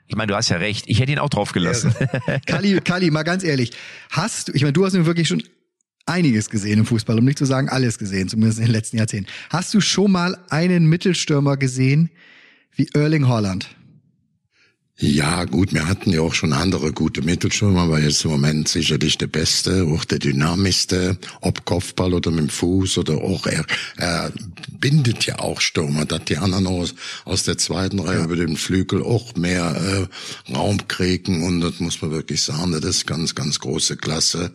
[0.08, 0.84] ich meine, du hast ja recht.
[0.88, 1.94] Ich hätte ihn auch drauf gelassen.
[2.26, 2.38] Ja.
[2.46, 3.72] Kali, Kali, mal ganz ehrlich.
[4.10, 5.42] Hast du, ich meine, du hast ihn wirklich schon
[6.06, 9.30] einiges gesehen im Fußball, um nicht zu sagen alles gesehen, zumindest in den letzten Jahrzehnten.
[9.50, 12.10] Hast du schon mal einen Mittelstürmer gesehen
[12.74, 13.68] wie Erling Haaland?
[14.98, 19.18] Ja, gut, wir hatten ja auch schon andere gute Mittelstürmer, aber jetzt im Moment sicherlich
[19.18, 23.66] der Beste, auch der dynamischste, ob Kopfball oder mit dem Fuß oder auch er,
[23.98, 24.32] er
[24.80, 26.94] bindet ja auch Stürmer, dass die anderen aus,
[27.26, 28.24] aus der zweiten Reihe ja.
[28.24, 30.08] über den Flügel auch mehr
[30.48, 34.50] äh, Raum kriegen und das muss man wirklich sagen, das ist ganz, ganz große Klasse.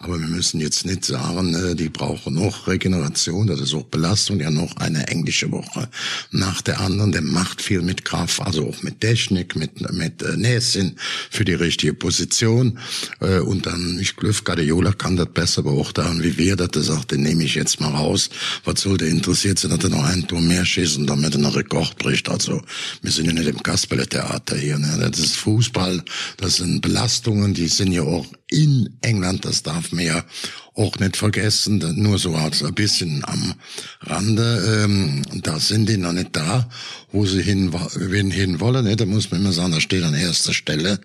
[0.00, 4.40] Aber wir müssen jetzt nicht sagen, äh, die brauchen noch Regeneration, das ist auch Belastung,
[4.40, 5.88] ja noch eine englische Woche
[6.32, 10.36] nach der anderen, der macht viel mit Kraft, also auch mit Technik, mit mit äh,
[10.36, 10.96] Näschen
[11.30, 12.78] für die richtige Position.
[13.20, 16.68] Äh, und dann, ich glaube, Guardiola kann das besser beurteilen, wie wir das.
[16.68, 18.30] Der sagt, den nehme ich jetzt mal raus.
[18.64, 21.56] Was soll der interessiert sein, dass er noch ein Tor mehr schießen, damit er noch
[21.56, 22.28] Rekord bricht.
[22.28, 22.62] Also,
[23.02, 24.78] wir sind ja nicht im Kasperle-Theater hier.
[24.78, 25.10] Ne?
[25.10, 26.02] Das ist Fußball,
[26.36, 30.24] das sind Belastungen, die sind ja auch in England, das darf man ja
[30.76, 33.54] auch nicht vergessen, nur so als ein bisschen am
[34.00, 36.68] Rande, ähm, da sind die noch nicht da,
[37.12, 37.70] wo sie hin,
[38.32, 38.96] hin wollen.
[38.96, 40.98] Da muss man immer sagen, da steht an erster Stelle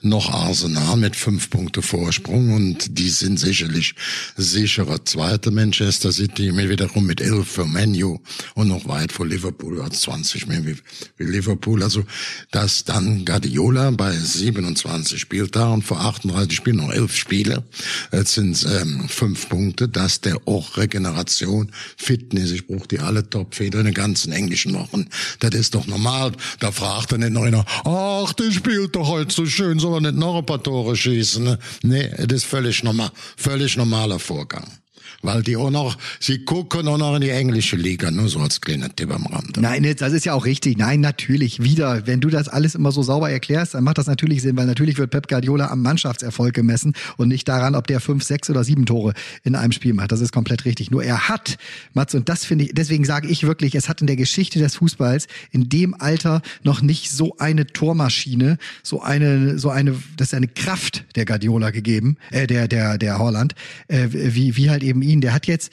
[0.00, 3.94] noch Arsenal mit fünf Punkte Vorsprung und die sind sicherlich
[4.36, 8.18] sicherer Zweiter Manchester City, mit wiederum mit elf für Menu
[8.54, 10.76] und noch weit vor Liverpool als 20 mehr wie,
[11.16, 11.84] wie Liverpool.
[11.84, 12.04] Also,
[12.50, 17.64] dass dann Guardiola bei 27 spielt da und vor 38 Spielen noch elf Spiele,
[18.12, 23.80] jetzt sind ähm, fünf Punkte, dass der auch Regeneration, Fitness, ich brauche die alle Topfeder
[23.80, 25.06] in den ganzen englischen Wochen.
[25.40, 26.32] Das ist doch normal.
[26.60, 30.12] Da fragt er nicht noch einer, ach, der spielt doch heute so schön, soll er
[30.12, 31.44] nicht noch ein paar Tore schießen?
[31.44, 31.58] Ne?
[31.82, 34.81] Nee, das ist völlig normal, völlig normaler Vorgang
[35.22, 38.60] weil die auch noch, sie gucken auch noch in die englische Liga, nur so als
[38.60, 39.56] kleiner Tipp am Rand.
[39.60, 40.76] Nein, das ist ja auch richtig.
[40.78, 44.42] Nein, natürlich, wieder, wenn du das alles immer so sauber erklärst, dann macht das natürlich
[44.42, 48.24] Sinn, weil natürlich wird Pep Guardiola am Mannschaftserfolg gemessen und nicht daran, ob der fünf,
[48.24, 50.12] sechs oder sieben Tore in einem Spiel macht.
[50.12, 50.90] Das ist komplett richtig.
[50.90, 51.56] Nur er hat,
[51.94, 54.76] Mats, und das finde ich, deswegen sage ich wirklich, es hat in der Geschichte des
[54.76, 60.34] Fußballs in dem Alter noch nicht so eine Tormaschine, so eine, so eine, das ist
[60.34, 63.54] eine Kraft der Guardiola gegeben, äh, der, der, der Holland,
[63.88, 65.20] äh, wie, wie halt eben ihn ihn.
[65.20, 65.72] Der hat jetzt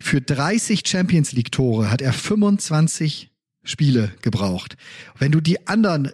[0.00, 3.30] für 30 Champions League Tore hat er 25
[3.64, 4.76] Spiele gebraucht.
[5.18, 6.12] Wenn du die anderen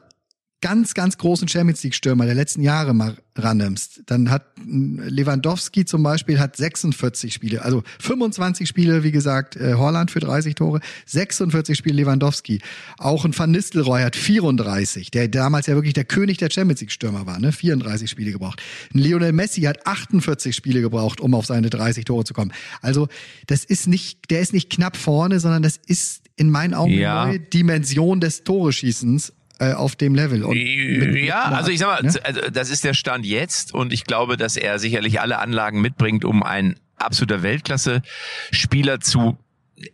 [0.62, 6.02] ganz, ganz großen Champions League Stürmer der letzten Jahre mal rannimmst, dann hat Lewandowski zum
[6.02, 11.76] Beispiel hat 46 Spiele, also 25 Spiele, wie gesagt, äh, Holland für 30 Tore, 46
[11.76, 12.60] Spiele Lewandowski.
[12.98, 16.92] Auch ein Van Nistelrooy hat 34, der damals ja wirklich der König der Champions League
[16.92, 17.52] Stürmer war, ne?
[17.52, 18.62] 34 Spiele gebraucht.
[18.94, 22.52] Ein Lionel Messi hat 48 Spiele gebraucht, um auf seine 30 Tore zu kommen.
[22.80, 23.08] Also,
[23.46, 27.22] das ist nicht, der ist nicht knapp vorne, sondern das ist in meinen Augen ja.
[27.22, 30.44] eine neue Dimension des Toreschießens äh, auf dem Level.
[30.44, 32.18] Und mit, mit ja, also ich sag mal, ne?
[32.24, 36.24] also das ist der Stand jetzt und ich glaube, dass er sicherlich alle Anlagen mitbringt,
[36.24, 39.38] um ein absoluter Weltklasse-Spieler zu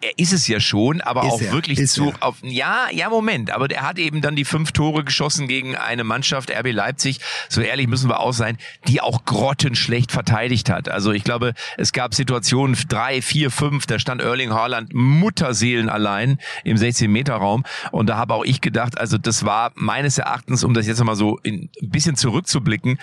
[0.01, 2.23] er ist es ja schon, aber ist auch er, wirklich zu er.
[2.23, 6.05] auf ja, ja Moment, aber der hat eben dann die fünf Tore geschossen gegen eine
[6.05, 10.88] Mannschaft RB Leipzig, so ehrlich müssen wir auch sein, die auch grottenschlecht verteidigt hat.
[10.88, 16.38] Also ich glaube, es gab Situationen drei, vier, fünf, da stand Erling Haaland Mutterseelen allein
[16.64, 20.64] im 16 Meter Raum und da habe auch ich gedacht, also das war meines Erachtens,
[20.64, 22.99] um das jetzt nochmal so ein bisschen zurückzublicken,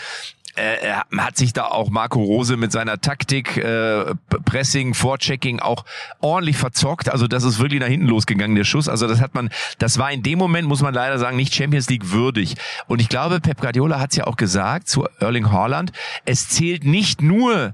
[0.55, 4.15] äh, hat sich da auch Marco Rose mit seiner Taktik, äh,
[4.45, 5.85] Pressing, Vorchecking auch
[6.21, 7.09] ordentlich verzockt.
[7.09, 8.89] Also das ist wirklich nach hinten losgegangen, der Schuss.
[8.89, 11.89] Also das hat man, das war in dem Moment, muss man leider sagen, nicht Champions
[11.89, 12.55] League würdig.
[12.87, 15.91] Und ich glaube, Pep Guardiola hat es ja auch gesagt zu Erling Haaland,
[16.25, 17.73] es zählt nicht nur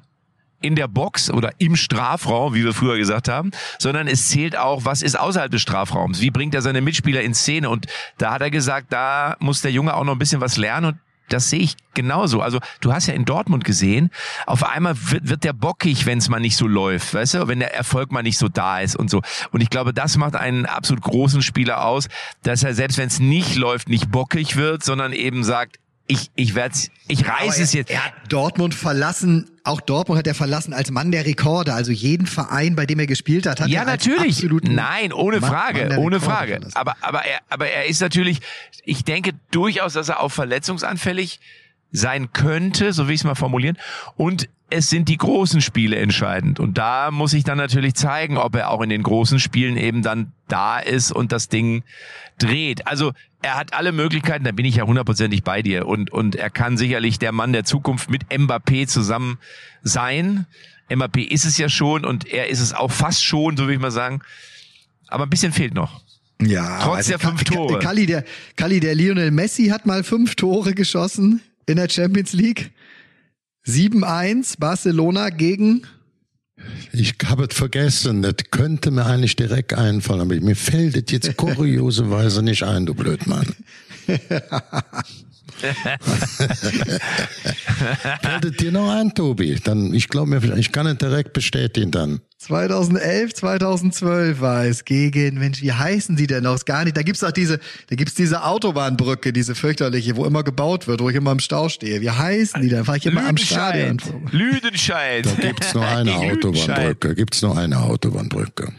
[0.61, 4.85] in der Box oder im Strafraum, wie wir früher gesagt haben, sondern es zählt auch,
[4.85, 6.21] was ist außerhalb des Strafraums?
[6.21, 7.69] Wie bringt er seine Mitspieler in Szene?
[7.69, 10.85] Und da hat er gesagt, da muss der Junge auch noch ein bisschen was lernen
[10.85, 10.97] und
[11.31, 12.41] das sehe ich genauso.
[12.41, 14.11] Also du hast ja in Dortmund gesehen,
[14.45, 17.59] auf einmal wird, wird der bockig, wenn es mal nicht so läuft, weißt du, wenn
[17.59, 19.21] der Erfolg mal nicht so da ist und so.
[19.51, 22.07] Und ich glaube, das macht einen absolut großen Spieler aus,
[22.43, 26.55] dass er selbst wenn es nicht läuft, nicht bockig wird, sondern eben sagt, ich, ich
[26.55, 26.75] werde
[27.07, 27.89] ich reiße es jetzt.
[27.89, 31.73] Er hat Dortmund verlassen, auch Dortmund hat er verlassen als Mann der Rekorde.
[31.73, 34.43] Also jeden Verein, bei dem er gespielt hat, hat ja er natürlich.
[34.63, 36.51] Nein, ohne Mann- Frage, Mann ohne Rekorde Frage.
[36.53, 36.75] verlassen.
[36.77, 38.39] Aber aber er aber er ist natürlich,
[38.83, 41.39] ich denke durchaus, dass er auch verletzungsanfällig
[41.93, 43.77] sein könnte, so will ich es mal formulieren.
[44.15, 46.59] Und es sind die großen Spiele entscheidend.
[46.59, 50.01] Und da muss ich dann natürlich zeigen, ob er auch in den großen Spielen eben
[50.01, 51.83] dann da ist und das Ding
[52.37, 52.87] dreht.
[52.87, 53.11] Also
[53.41, 55.87] er hat alle Möglichkeiten, da bin ich ja hundertprozentig bei dir.
[55.87, 59.39] Und, und er kann sicherlich der Mann der Zukunft mit Mbappé zusammen
[59.83, 60.45] sein.
[60.89, 63.81] Mbappé ist es ja schon und er ist es auch fast schon, so will ich
[63.81, 64.21] mal sagen.
[65.07, 66.01] Aber ein bisschen fehlt noch.
[66.41, 67.79] Ja, Trotz also der fünf Tore.
[67.79, 68.23] Kalli, der,
[68.55, 72.71] Kalli, der Lionel Messi hat mal fünf Tore geschossen in der Champions League.
[73.67, 75.85] 7-1 Barcelona gegen
[76.93, 81.37] Ich habe es vergessen, das könnte mir eigentlich direkt einfallen, aber mir fällt es jetzt
[81.37, 83.47] kurioserweise nicht ein, du Blödmann.
[88.21, 89.59] fällt es dir noch ein, Tobi?
[89.63, 92.21] Dann, ich glaube mir, ich kann es direkt bestätigen dann.
[92.41, 96.55] 2011, 2012 war es gegen, Mensch, wie heißen die denn noch?
[96.55, 96.97] Ist gar nicht.
[96.97, 101.09] Da gibt's doch diese, da gibt's diese Autobahnbrücke, diese fürchterliche, wo immer gebaut wird, wo
[101.11, 102.01] ich immer im Stau stehe.
[102.01, 102.83] Wie heißen die denn?
[102.83, 104.01] Fahr ich immer am Stadion.
[104.31, 105.27] Lüdenscheid.
[105.27, 105.27] Lüdenscheid.
[105.37, 106.11] Da gibt's nur eine.
[106.15, 107.13] Autobahnbrücke.
[107.13, 108.73] Gibt's nur eine Autobahnbrücke.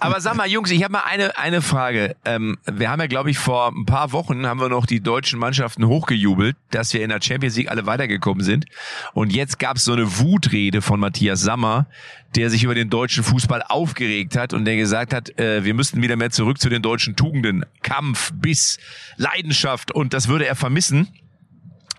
[0.00, 2.16] Aber sag mal, Jungs, ich habe mal eine, eine Frage.
[2.24, 5.38] Ähm, wir haben ja, glaube ich, vor ein paar Wochen haben wir noch die deutschen
[5.38, 8.64] Mannschaften hochgejubelt, dass wir in der Champions League alle weitergekommen sind.
[9.12, 11.86] Und jetzt gab es so eine Wutrede von Matthias Sammer,
[12.36, 16.02] der sich über den deutschen Fußball aufgeregt hat und der gesagt hat, äh, wir müssten
[16.02, 17.64] wieder mehr zurück zu den deutschen Tugenden.
[17.82, 18.78] Kampf, Biss,
[19.16, 21.08] Leidenschaft und das würde er vermissen.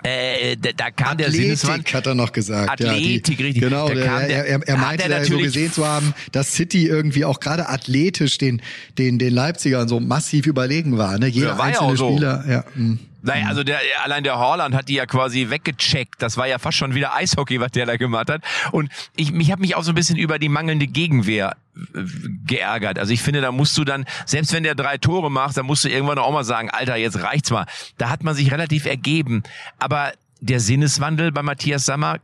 [0.06, 1.80] Äh, da, da kam der Sinneswandel.
[1.80, 2.70] Athletik hat er noch gesagt.
[2.70, 3.62] Athletik, die, richtig.
[3.64, 3.96] Genau, der,
[4.28, 7.40] der- er, er, meinte er da so natürlich- gesehen zu haben, dass City irgendwie auch
[7.40, 8.62] gerade athletisch den,
[8.98, 11.18] den, den Leipzigern so massiv überlegen war.
[11.20, 11.28] Ne?
[11.28, 12.12] Jeder Ja, war ja einzelne auch so.
[12.12, 12.44] Spieler.
[12.50, 13.00] Ja, mm.
[13.26, 16.22] Naja, also der, allein der Holland hat die ja quasi weggecheckt.
[16.22, 18.42] Das war ja fast schon wieder Eishockey, was der da gemacht hat.
[18.72, 21.56] Und ich, mich habe mich auch so ein bisschen über die mangelnde Gegenwehr
[21.96, 22.00] äh,
[22.46, 23.00] geärgert.
[23.00, 25.86] Also ich finde, da musst du dann, selbst wenn der drei Tore macht, dann musst
[25.86, 27.66] du irgendwann auch mal sagen, Alter, jetzt reicht's mal.
[27.98, 29.44] Da hat man sich relativ ergeben.
[29.80, 32.20] Aber der Sinneswandel bei Matthias Sammer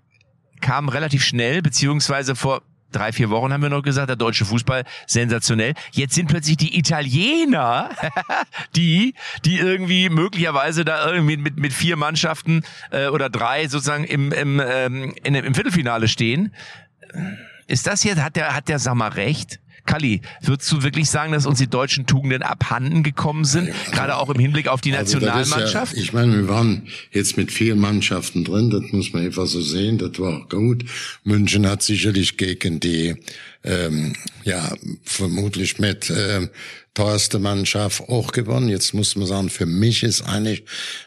[0.60, 4.84] kam relativ schnell, beziehungsweise vor drei, vier Wochen haben wir noch gesagt, der deutsche Fußball
[5.08, 5.74] sensationell.
[5.92, 7.90] Jetzt sind plötzlich die Italiener,
[8.76, 9.14] die,
[9.46, 14.62] die irgendwie möglicherweise da irgendwie mit, mit vier Mannschaften äh, oder drei sozusagen im, im,
[14.64, 16.54] ähm, in, im Viertelfinale stehen.
[17.68, 19.60] Ist das jetzt, hat der, hat der Sammer recht?
[19.90, 23.72] Kalli, würdest du wirklich sagen, dass uns die deutschen Tugenden abhanden gekommen sind?
[23.92, 25.96] Gerade auch im Hinblick auf die Also Nationalmannschaft?
[25.96, 29.62] Ja, ich meine, wir waren jetzt mit vier Mannschaften drin, das muss man einfach so
[29.62, 30.86] sehen, das war auch gut.
[31.24, 33.16] München hat sicherlich gegen die,
[33.64, 36.50] ähm, ja, vermutlich mit ähm,
[36.94, 38.70] teuerste Mannschaft auch gewonnen.
[38.70, 40.64] Jetzt muss man sagen, für mich ist eigentlich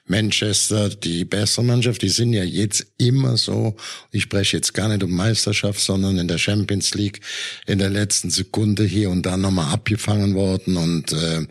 [0.06, 2.02] Manchester die bessere Mannschaft.
[2.02, 3.76] Die sind ja jetzt immer so,
[4.10, 7.20] ich spreche jetzt gar nicht um Meisterschaft, sondern in der Champions League
[7.66, 11.46] in der letzten Sekunde hier und da nochmal abgefangen worden und äh,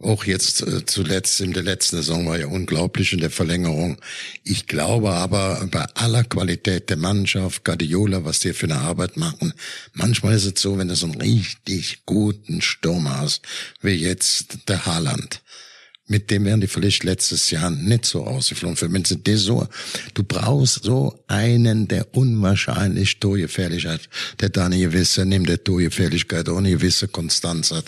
[0.00, 3.98] auch jetzt äh, zuletzt in der letzten Saison war ja unglaublich in der Verlängerung.
[4.42, 9.54] Ich glaube aber bei aller Qualität der Mannschaft, Guardiola, was die für eine Arbeit machen,
[9.92, 13.42] manchmal ist es so, wenn du so einen richtig guten Sturm hast,
[13.80, 15.40] wie jetzt der Haaland.
[16.06, 18.76] Mit dem wären die vielleicht letztes Jahr nicht so rausgeflogen.
[18.76, 19.66] Für wenn sie das so,
[20.12, 24.02] du brauchst so einen, der unwahrscheinlich Torgefährlichkeit,
[24.38, 27.86] der da eine gewisse, neben der Torgefährlichkeit auch eine gewisse Konstanz hat.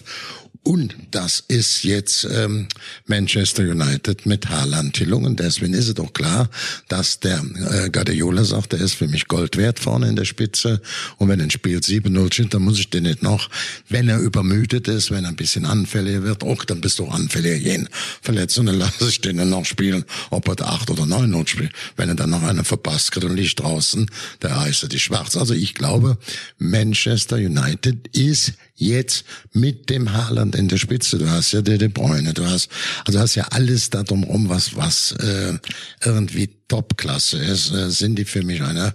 [0.67, 2.67] Und das ist jetzt ähm,
[3.07, 5.37] Manchester United mit Haaland gelungen.
[5.37, 6.51] Deswegen ist es doch klar,
[6.89, 10.83] dass der äh, Guardiola sagt, er ist für mich Gold wert vorne in der Spitze.
[11.19, 13.49] Und wenn ein Spiel 7-0 steht, dann muss ich den nicht noch,
[13.89, 17.55] wenn er übermüdet ist, wenn er ein bisschen anfälliger wird, auch dann bist du anfälliger
[17.55, 17.89] jeden
[18.21, 21.73] Verletzung, dann lasse ich den dann noch spielen, ob er 8 oder 9-0 spielt.
[21.95, 25.37] Wenn er dann noch einen verpasst kriegt und liegt draußen, da heißt er die Schwarz.
[25.37, 26.19] Also ich glaube,
[26.59, 31.19] Manchester United ist jetzt mit dem Haaland in der Spitze.
[31.19, 32.69] Du hast ja die De Bruyne, du hast,
[33.05, 35.59] also hast ja alles da drumherum, was, was äh,
[36.05, 38.95] irgendwie Topklasse ist, äh, sind die für mich einer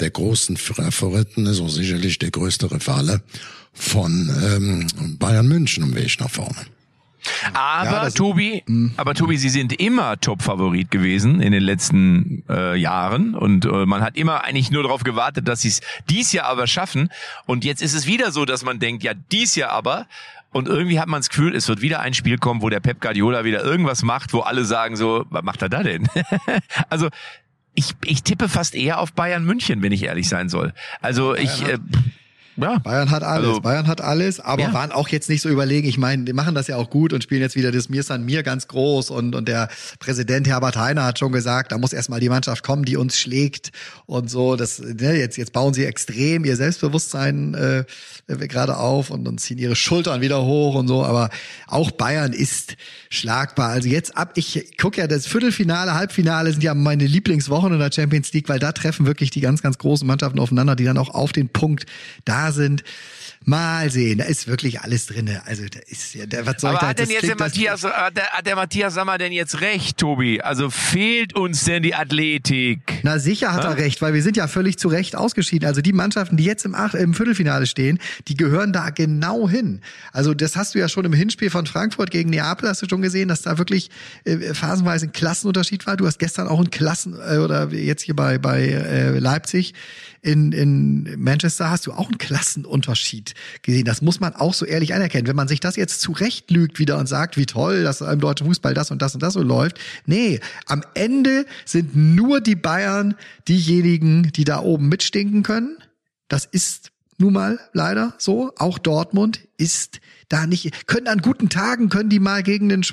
[0.00, 3.22] der großen Favoriten, ist auch sicherlich der größte Rivale
[3.72, 6.66] von ähm, Bayern München im Weg nach vorne.
[7.52, 8.64] Aber Ja, Tobi,
[8.96, 14.02] aber Tobi, Sie sind immer Top-Favorit gewesen in den letzten äh, Jahren und äh, man
[14.02, 17.10] hat immer eigentlich nur darauf gewartet, dass Sie es dies Jahr aber schaffen.
[17.46, 20.06] Und jetzt ist es wieder so, dass man denkt, ja dies Jahr aber
[20.52, 23.00] Und irgendwie hat man das Gefühl, es wird wieder ein Spiel kommen, wo der Pep
[23.00, 26.08] Guardiola wieder irgendwas macht, wo alle sagen so, was macht er da denn?
[26.88, 27.08] also
[27.74, 30.72] ich, ich tippe fast eher auf Bayern München, wenn ich ehrlich sein soll.
[31.00, 31.78] Also ich, äh,
[32.56, 32.78] ja.
[32.78, 34.72] Bayern hat alles, also, Bayern hat alles, aber ja.
[34.72, 35.88] waren auch jetzt nicht so überlegen.
[35.88, 38.24] Ich meine, die machen das ja auch gut und spielen jetzt wieder das Mir san
[38.24, 42.20] mir ganz groß und, und der Präsident Herbert Heiner hat schon gesagt, da muss erstmal
[42.20, 43.70] die Mannschaft kommen, die uns schlägt
[44.06, 44.56] und so.
[44.56, 47.84] Das, ne, jetzt, jetzt bauen sie extrem ihr Selbstbewusstsein äh,
[48.26, 51.04] gerade auf und, und ziehen ihre Schultern wieder hoch und so.
[51.04, 51.30] Aber
[51.66, 52.76] auch Bayern ist
[53.10, 53.70] schlagbar.
[53.70, 57.92] Also jetzt ab, ich gucke ja das Viertelfinale, Halbfinale sind ja meine Lieblingswochen in der
[57.92, 61.10] Champions League, weil da treffen wirklich die ganz, ganz großen Mannschaften aufeinander, die dann auch
[61.10, 61.86] auf den Punkt
[62.24, 62.82] da sind.
[63.46, 65.40] Mal sehen, da ist wirklich alles drinne.
[65.46, 68.14] Also da ist ja, der, was soll Aber da hat denn jetzt der Matthias, hat
[68.14, 70.42] der, hat der Matthias Sammer denn jetzt recht, Tobi?
[70.42, 73.00] Also fehlt uns denn die Athletik?
[73.02, 73.70] Na sicher hat ha?
[73.70, 75.66] er recht, weil wir sind ja völlig zu Recht ausgeschieden.
[75.66, 77.98] Also die Mannschaften, die jetzt im, Ach im Viertelfinale stehen,
[78.28, 79.80] die gehören da genau hin.
[80.12, 83.00] Also das hast du ja schon im Hinspiel von Frankfurt gegen Neapel, hast du schon
[83.00, 83.88] gesehen, dass da wirklich
[84.24, 85.96] äh, phasenweise ein Klassenunterschied war.
[85.96, 89.72] Du hast gestern auch einen Klassen, äh, oder jetzt hier bei, bei äh, Leipzig
[90.22, 93.29] in, in Manchester hast du auch einen Klassenunterschied
[93.62, 93.84] gesehen.
[93.84, 95.26] Das muss man auch so ehrlich anerkennen.
[95.26, 98.46] Wenn man sich das jetzt zurecht lügt wieder und sagt, wie toll, dass im deutschen
[98.46, 99.78] Fußball das und das und das so läuft.
[100.06, 103.14] Nee, am Ende sind nur die Bayern
[103.48, 105.78] diejenigen, die da oben mitstinken können.
[106.28, 108.52] Das ist nun mal leider so.
[108.56, 112.84] Auch Dortmund ist da nicht, können an guten Tagen, können die mal gegen den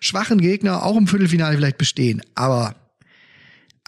[0.00, 2.22] schwachen Gegner auch im Viertelfinale vielleicht bestehen.
[2.34, 2.74] Aber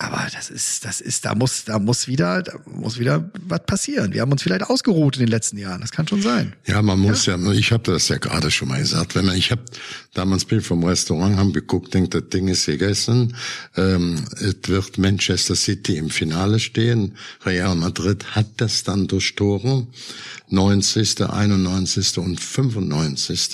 [0.02, 4.14] aber das ist, das ist, da muss, da muss wieder, da muss wieder was passieren.
[4.14, 5.82] Wir haben uns vielleicht ausgeruht in den letzten Jahren.
[5.82, 6.54] Das kann schon sein.
[6.66, 9.14] Ja, man muss ja, ja ich habe das ja gerade schon mal gesagt.
[9.14, 9.60] Wenn man, ich habe
[10.14, 13.36] damals Bild vom Restaurant haben geguckt, denkt, das Ding ist gegessen.
[13.76, 17.18] Ähm, es wird Manchester City im Finale stehen.
[17.44, 19.86] Real Madrid hat das dann durch Tore.
[20.48, 22.16] 90., 91.
[22.16, 23.50] und 95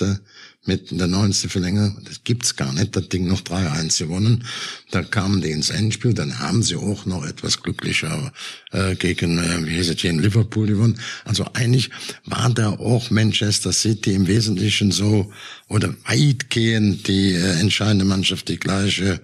[0.67, 4.43] mit der neunste Verlängerung, das gibt's gar nicht, das Ding noch 3-1 gewonnen.
[4.91, 8.31] Da kamen die ins Endspiel, dann haben sie auch noch etwas glücklicher
[8.71, 10.99] äh, gegen, äh, wie hieß es hier, in Liverpool gewonnen.
[11.25, 11.89] Also eigentlich
[12.25, 15.31] war da auch Manchester City im Wesentlichen so,
[15.69, 19.19] oder weitgehend die äh, entscheidende Mannschaft die gleiche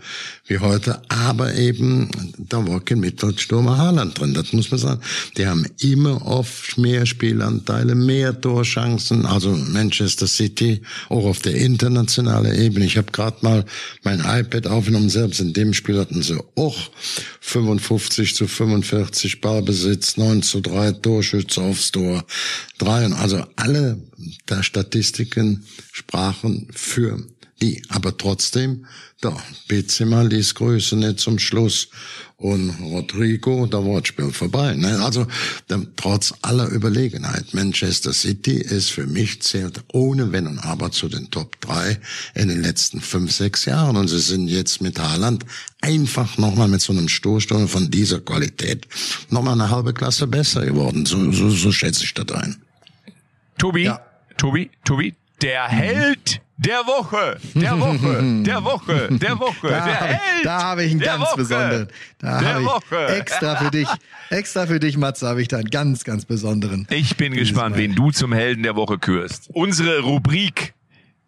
[0.46, 5.02] wie heute, aber eben, da war kein Mittelstürmer Haaland drin, das muss man sagen.
[5.38, 12.54] Die haben immer oft mehr Spielanteile, mehr Torchancen, also Manchester City, auch auf der internationalen
[12.54, 12.84] Ebene.
[12.86, 13.64] Ich habe gerade mal
[14.04, 16.78] mein iPad aufgenommen, selbst in dem Spiel hatten sie auch
[17.40, 22.26] 55 zu 45 Ballbesitz, 9 zu 3 Torschütze aufs Tor,
[22.80, 23.98] 3, also alle
[24.50, 27.24] der Statistiken sprachen für
[27.62, 27.82] die.
[27.90, 28.86] Aber trotzdem,
[29.22, 29.36] da,
[29.68, 31.88] Benzema ließ Größe nicht zum Schluss
[32.36, 34.74] und Rodrigo, da war das Spiel vorbei.
[34.76, 35.02] Ne?
[35.02, 35.26] Also
[35.96, 41.32] trotz aller Überlegenheit, Manchester City ist für mich zählt ohne Wenn und Aber zu den
[41.32, 42.00] Top 3
[42.36, 43.96] in den letzten fünf, sechs Jahren.
[43.96, 45.46] Und sie sind jetzt mit Haaland
[45.80, 48.88] einfach nochmal mit so einem Stoßstunde von dieser Qualität
[49.30, 51.06] nochmal eine halbe Klasse besser geworden.
[51.06, 52.62] So, so, so schätze ich das ein.
[53.58, 54.02] Tobi, ja.
[54.38, 60.46] Tobi, Tobi, der Held der Woche, der Woche, der Woche, der Woche, da der Held.
[60.46, 61.88] Da habe ich einen ganz Woche, besonderen.
[62.20, 63.08] Da habe ich Woche.
[63.08, 63.88] extra für dich,
[64.30, 66.88] extra für dich, Matze, habe ich da einen ganz, ganz besonderen.
[66.90, 67.82] Ich bin gespannt, Mal.
[67.82, 69.50] wen du zum Helden der Woche kürst.
[69.52, 70.74] Unsere Rubrik.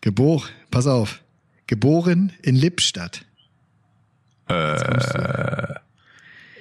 [0.02, 1.22] Geboren, pass auf.
[1.68, 3.26] Geboren in Lippstadt.
[4.48, 5.75] Äh.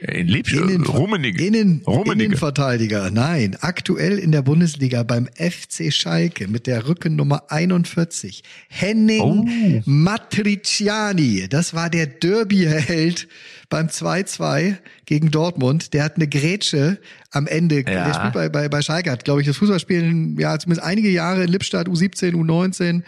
[0.07, 1.43] In Liebsch Innen, Rummenigge.
[1.43, 2.25] Innen, Rummenigge.
[2.25, 3.57] Innenverteidiger, nein.
[3.61, 8.43] Aktuell in der Bundesliga beim FC Schalke mit der Rückennummer 41.
[8.69, 9.83] Henning oh.
[9.87, 11.49] Matriciani.
[11.49, 13.29] Das war der Derby-Held
[13.71, 15.95] beim 2-2 gegen Dortmund.
[15.95, 16.99] Der hat eine Grätsche
[17.31, 17.77] am Ende.
[17.77, 18.05] Ja.
[18.05, 21.45] Der spielt bei, bei, bei Schalke, hat, glaube ich, das Fußballspielen, ja, zumindest einige Jahre
[21.45, 23.03] in Lippstadt, U17, U19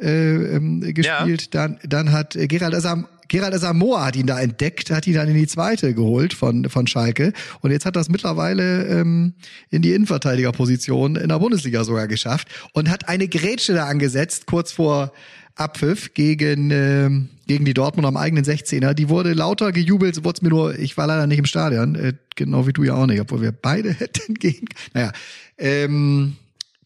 [0.00, 1.42] äh, ähm, gespielt.
[1.42, 1.48] Ja.
[1.50, 5.34] Dann, dann hat Gerald Asam Gerald Asamoah hat ihn da entdeckt, hat ihn dann in
[5.34, 7.32] die zweite geholt von, von Schalke.
[7.60, 9.34] Und jetzt hat das mittlerweile ähm,
[9.70, 14.72] in die Innenverteidigerposition in der Bundesliga sogar geschafft und hat eine Grätsche da angesetzt, kurz
[14.72, 15.12] vor
[15.56, 17.10] Abpfiff gegen, äh,
[17.46, 18.92] gegen die Dortmund am eigenen 16er.
[18.92, 21.94] Die wurde lauter gejubelt, so wurde es mir nur, ich war leider nicht im Stadion,
[21.94, 24.66] äh, genau wie du ja auch nicht, obwohl wir beide hätten gegen.
[24.92, 25.12] Naja,
[25.58, 26.36] ähm,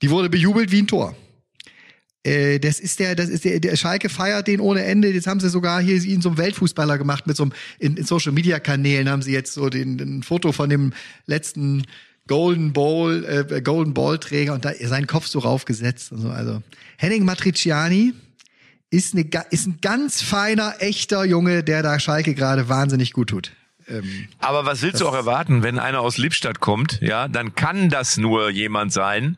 [0.01, 1.15] die wurde bejubelt wie ein Tor.
[2.23, 5.09] Äh, das ist der, das ist der, der Schalke feiert den ohne Ende.
[5.11, 8.33] Jetzt haben sie sogar hier ihn zum Weltfußballer gemacht mit so einem, in, in Social
[8.33, 10.93] Media Kanälen haben sie jetzt so den, den Foto von dem
[11.27, 11.85] letzten
[12.27, 16.29] Golden Ball, äh, Golden Ball Träger und da seinen Kopf so raufgesetzt und so.
[16.29, 16.63] Also
[16.97, 18.13] Henning Matriciani
[18.91, 23.53] ist, eine, ist ein ganz feiner, echter Junge, der da Schalke gerade wahnsinnig gut tut.
[23.91, 27.01] Ähm, Aber was willst du auch erwarten, wenn einer aus Lippstadt kommt?
[27.01, 29.37] Ja, dann kann das nur jemand sein,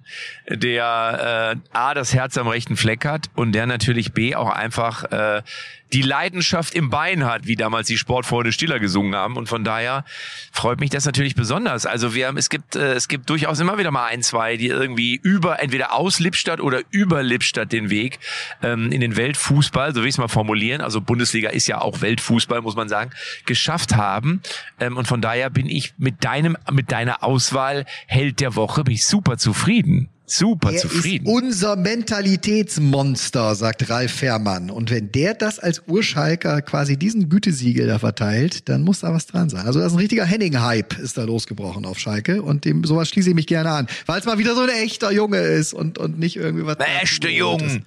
[0.48, 5.04] der äh, a das Herz am rechten Fleck hat und der natürlich b auch einfach
[5.10, 5.42] äh,
[5.92, 9.36] die Leidenschaft im Bein hat, wie damals die Sportfreunde Stiller gesungen haben.
[9.36, 10.04] Und von daher
[10.52, 11.86] freut mich das natürlich besonders.
[11.86, 14.68] Also wir haben, es gibt, äh, es gibt durchaus immer wieder mal ein, zwei, die
[14.68, 18.18] irgendwie über, entweder aus Lippstadt oder über Lippstadt den Weg
[18.62, 22.00] ähm, in den Weltfußball, so will ich es mal formulieren, also Bundesliga ist ja auch
[22.00, 23.10] Weltfußball, muss man sagen,
[23.44, 24.40] geschafft haben.
[24.80, 28.94] Ähm, und von daher bin ich mit deinem, mit deiner Auswahl Held der Woche, bin
[28.94, 30.08] ich super zufrieden.
[30.38, 31.26] Super er zufrieden.
[31.26, 34.70] ist unser Mentalitätsmonster, sagt Ralf Fährmann.
[34.70, 39.26] Und wenn der das als Urschalker quasi diesen Gütesiegel da verteilt, dann muss da was
[39.26, 39.66] dran sein.
[39.66, 42.42] Also das ist ein richtiger Henning-Hype ist da losgebrochen auf Schalke.
[42.42, 43.86] Und dem sowas schließe ich mich gerne an.
[44.06, 46.78] Weil es mal wieder so ein echter Junge ist und, und nicht irgendwie was...
[46.78, 47.84] Ein echter Jung.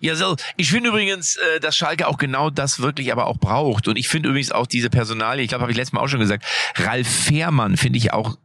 [0.00, 0.36] Ja, so.
[0.56, 3.88] Ich finde übrigens, äh, dass Schalke auch genau das wirklich aber auch braucht.
[3.88, 6.20] Und ich finde übrigens auch diese Personalie, ich glaube, habe ich letztes Mal auch schon
[6.20, 6.44] gesagt,
[6.76, 8.38] Ralf Fährmann finde ich auch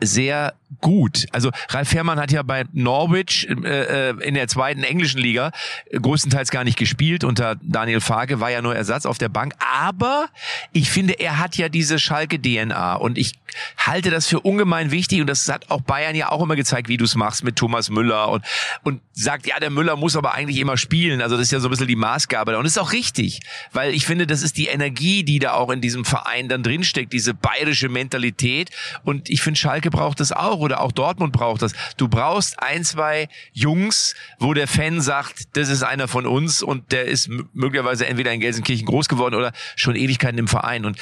[0.00, 1.26] sehr gut.
[1.32, 5.52] Also Ralf Fährmann hat ja bei Norwich äh, in der zweiten englischen Liga
[5.92, 7.24] größtenteils gar nicht gespielt.
[7.24, 9.54] Unter Daniel Farke war ja nur Ersatz auf der Bank.
[9.72, 10.28] Aber
[10.72, 13.32] ich finde, er hat ja diese Schalke-DNA und ich
[13.76, 16.96] halte das für ungemein wichtig und das hat auch Bayern ja auch immer gezeigt, wie
[16.96, 18.44] du es machst mit Thomas Müller und,
[18.84, 21.20] und sagt, ja, der Müller muss aber eigentlich immer spielen.
[21.20, 22.58] Also das ist ja so ein bisschen die Maßgabe da.
[22.58, 23.40] Und ist auch richtig,
[23.72, 27.12] weil ich finde, das ist die Energie, die da auch in diesem Verein dann drinsteckt,
[27.12, 28.70] diese bayerische Mentalität.
[29.04, 31.72] Und ich finde, Schalke braucht das auch oder auch Dortmund braucht das.
[31.96, 36.92] Du brauchst ein, zwei Jungs, wo der Fan sagt, das ist einer von uns und
[36.92, 40.84] der ist möglicherweise entweder in Gelsenkirchen groß geworden oder schon Ewigkeiten im Verein.
[40.84, 40.98] Und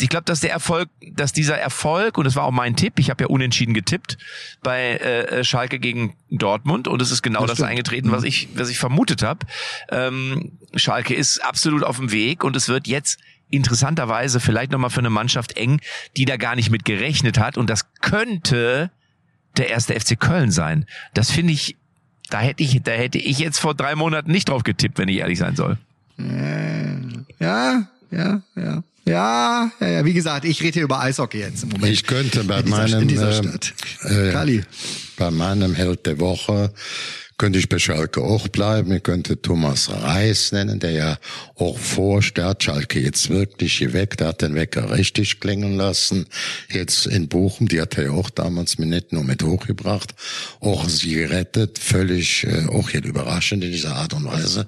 [0.00, 3.10] ich glaube, dass der Erfolg, dass dieser Erfolg, und das war auch mein Tipp, ich
[3.10, 4.16] habe ja unentschieden getippt
[4.62, 8.70] bei äh, Schalke gegen Dortmund und es ist genau das, das eingetreten, was ich, was
[8.70, 9.46] ich vermutet habe.
[9.90, 13.18] Ähm, Schalke ist absolut auf dem Weg und es wird jetzt
[13.50, 15.80] interessanterweise vielleicht nochmal für eine Mannschaft eng,
[16.16, 17.58] die da gar nicht mit gerechnet hat.
[17.58, 18.90] Und das könnte
[19.56, 20.86] der erste FC Köln sein.
[21.14, 21.76] Das finde ich,
[22.30, 25.18] da hätte ich, da hätte ich jetzt vor drei Monaten nicht drauf getippt, wenn ich
[25.18, 25.78] ehrlich sein soll.
[27.38, 28.82] Ja, ja, ja.
[29.06, 31.92] Ja, ja, ja, wie gesagt, ich rede hier über Eishockey jetzt im Moment.
[31.92, 33.74] Ich könnte bei in dieser, meinem in dieser Stadt.
[34.02, 34.62] Äh, Kali.
[35.16, 36.72] bei meinem Held der Woche
[37.40, 38.92] könnte ich bei Schalke auch bleiben.
[38.92, 41.18] Ich könnte Thomas Reis nennen, der ja
[41.56, 44.18] auch vorstellt, Schalke jetzt wirklich hier weg.
[44.18, 46.26] Der hat den Wecker richtig klingen lassen.
[46.70, 50.14] Jetzt in Bochum, die hat er ja auch damals mir nicht nur mit hochgebracht,
[50.60, 54.66] auch sie gerettet, völlig, äh, auch hier überraschend in dieser Art und Weise.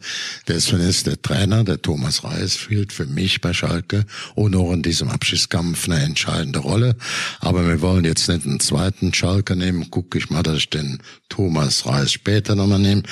[0.49, 4.81] Deswegen ist der Trainer, der Thomas Reis, spielt für mich bei Schalke und auch in
[4.83, 6.97] diesem Abschiedskampf eine entscheidende Rolle.
[7.41, 9.89] Aber wir wollen jetzt nicht einen zweiten Schalke nehmen.
[9.91, 13.03] Guck ich mal, dass ich den Thomas Reis später nochmal nehmen.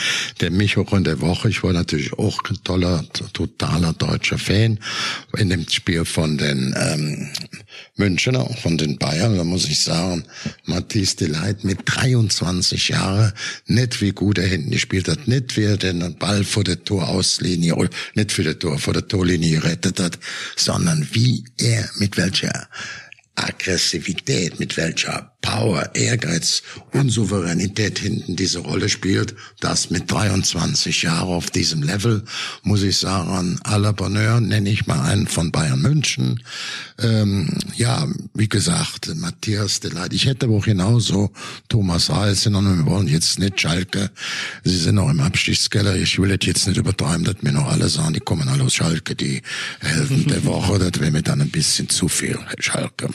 [0.40, 4.78] Der mich auch in der Woche, ich war natürlich auch ein toller, totaler deutscher Fan
[5.36, 7.28] in dem Spiel von den ähm,
[7.96, 10.24] Münchner, von den Bayern, da muss ich sagen,
[10.64, 13.32] Matthias Delight mit 23 Jahren,
[13.66, 17.74] nicht wie gut er hinten gespielt hat, nicht wie er den Ball vor der Torauslinie,
[17.74, 20.18] oder nicht für der Tor, vor der Torlinie gerettet hat,
[20.56, 22.68] sondern wie er, mit welcher
[23.34, 26.62] Aggressivität, mit welcher Power, Ehrgeiz
[26.92, 32.24] und Souveränität hinten diese Rolle spielt, das mit 23 Jahren auf diesem Level,
[32.62, 36.42] muss ich sagen, à la Bonheur nenne ich mal einen von Bayern München.
[36.98, 40.12] Ähm, ja, wie gesagt, Matthias Deleit.
[40.12, 41.30] Ich hätte aber auch genauso
[41.68, 44.10] Thomas Reis und wir wollen jetzt nicht Schalke.
[44.64, 45.96] Sie sind noch im Abstiegskeller.
[45.96, 48.74] Ich will das jetzt nicht übertreiben, dass mir noch alle sagen, die kommen alle aus
[48.74, 49.42] Schalke, die
[49.80, 50.78] Helden der Woche.
[50.78, 53.08] Das wäre mir dann ein bisschen zu viel, Schalke.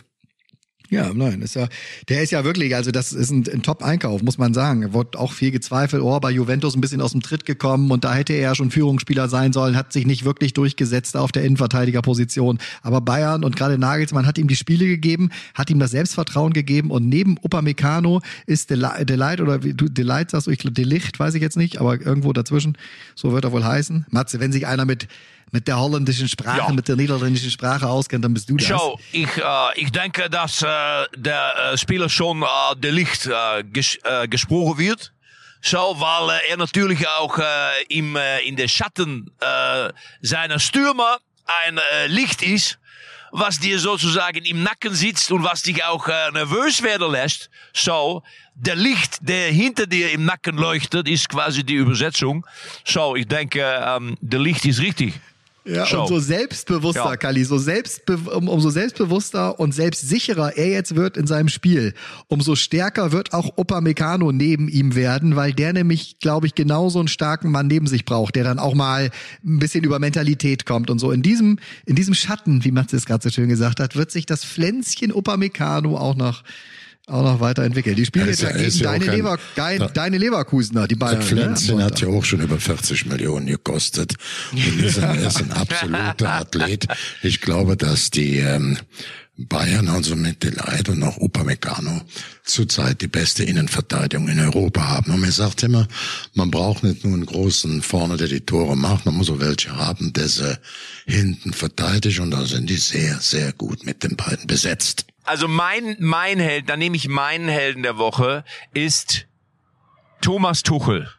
[0.90, 1.68] Ja, nein, ist ja,
[2.10, 4.94] der ist ja wirklich, also das ist ein, ein Top-Einkauf, muss man sagen.
[4.94, 8.14] Wurde auch viel gezweifelt, oh, bei Juventus ein bisschen aus dem Tritt gekommen und da
[8.14, 12.60] hätte er ja schon Führungsspieler sein sollen, hat sich nicht wirklich durchgesetzt auf der Innenverteidigerposition.
[12.84, 16.92] Aber Bayern und gerade Nagelsmann hat ihm die Spiele gegeben, hat ihm das Selbstvertrauen gegeben
[16.92, 21.58] und neben Upamecano ist Delight oder du Delight sagst du, ich Delicht, weiß ich jetzt
[21.58, 22.78] nicht, aber irgendwo dazwischen,
[23.16, 24.06] so wird er wohl heißen.
[24.10, 25.08] Matze, wenn sich einer mit
[25.52, 26.70] mit der holländischen Sprache, ja.
[26.70, 28.68] mit der niederländischen Sprache auskennt, dann bist du das.
[28.68, 29.42] Schau, ich, äh,
[29.76, 30.68] ich denke, dass äh,
[31.16, 32.46] der äh, Spieler schon äh,
[32.78, 35.14] der Licht äh, ges äh, gesprochen wird.
[35.62, 37.44] Schau, weil äh, er natürlich auch äh,
[37.90, 39.92] im, äh, in der Schatten äh,
[40.22, 41.20] seiner Stürmer
[41.66, 42.78] ein äh, Licht ist,
[43.32, 47.50] was dir sozusagen im Nacken sitzt und was dich auch äh, nervös werden lässt.
[47.74, 48.24] So,
[48.56, 52.46] der Licht, der hinter dir im Nacken leuchtet, ist quasi die Übersetzung.
[52.86, 55.16] So, ich denke, ähm, der Licht ist richtig.
[55.68, 56.04] Ja, Schau.
[56.04, 57.18] und so selbstbewusster, Ja.
[57.18, 61.96] Kali, so selbstbe um, umso selbstbewusster und selbstsicherer er jetzt wird in seinem Spiel,
[62.28, 67.08] umso stärker wird auch Upamecano neben ihm werden, weil der nämlich, glaube ich, genauso einen
[67.08, 69.10] starken Mann neben sich braucht, der dann auch mal
[69.44, 71.12] ein bisschen über Mentalität kommt und so.
[71.12, 71.58] In diesem,
[71.88, 75.12] in diesem Schatten, wie Matze es gerade so schön gesagt hat, wird sich das Pflänzchen
[75.12, 76.44] Upamecano auch noch
[77.08, 77.96] auch noch weiterentwickeln.
[77.96, 79.88] Die spielen jetzt ist ja- gegen deine, kein- Lever, dein, Ja.
[79.88, 81.20] deine Leverkusener, die Bayern.
[81.20, 84.16] Das ne, hat ja auch schon über 40 Millionen gekostet
[84.52, 86.88] und ist ein, ist ein absoluter Athlet.
[87.22, 88.78] Ich glaube, dass die ähm,
[89.38, 92.02] Bayern, also mit Delight und auch Upamecano,
[92.44, 95.12] zurzeit die beste Innenverteidigung in Europa haben.
[95.14, 95.88] Und mir sagt immer,
[96.36, 99.76] man braucht nicht nur einen großen vorne, der die Tore macht, man muss auch welche
[99.76, 100.58] haben, der sie
[101.06, 105.06] hinten verteidigt und da sind die sehr, sehr gut mit den beiden besetzt.
[105.26, 109.28] Also mein, mein Held, dann nehme ich meinen Helden der Woche, ist
[110.22, 111.10] Thomas Tuchel.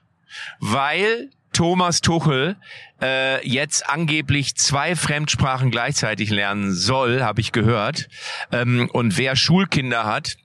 [0.61, 2.57] Weil Thomas Tuchel
[3.01, 8.09] äh, jetzt angeblich zwei Fremdsprachen gleichzeitig lernen soll, habe ich gehört.
[8.53, 10.37] Ähm, und wer Schulkinder hat,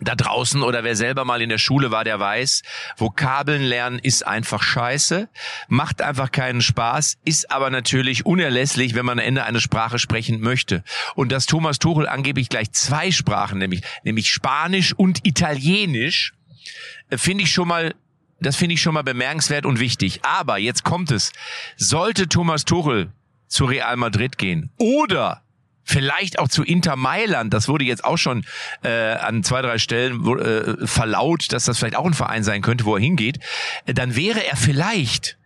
[0.00, 2.62] da draußen oder wer selber mal in der Schule war, der weiß,
[2.96, 5.28] Vokabeln lernen ist einfach scheiße,
[5.68, 10.40] macht einfach keinen Spaß, ist aber natürlich unerlässlich, wenn man am Ende eine Sprache sprechen
[10.40, 10.84] möchte.
[11.14, 16.34] Und dass Thomas Tuchel angeblich gleich zwei Sprachen, nämlich, nämlich Spanisch und Italienisch,
[17.08, 17.94] äh, finde ich schon mal
[18.38, 20.20] das finde ich schon mal bemerkenswert und wichtig.
[20.22, 21.32] Aber jetzt kommt es.
[21.78, 23.10] Sollte Thomas Tuchel
[23.48, 25.42] zu Real Madrid gehen oder
[25.86, 28.44] vielleicht auch zu Inter Mailand, das wurde jetzt auch schon
[28.82, 32.84] äh, an zwei, drei Stellen äh, verlaut, dass das vielleicht auch ein Verein sein könnte,
[32.84, 33.38] wo er hingeht,
[33.86, 35.38] äh, dann wäre er vielleicht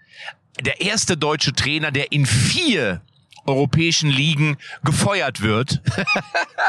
[0.61, 3.03] der erste deutsche Trainer, der in vier
[3.47, 5.81] europäischen Ligen gefeuert wird.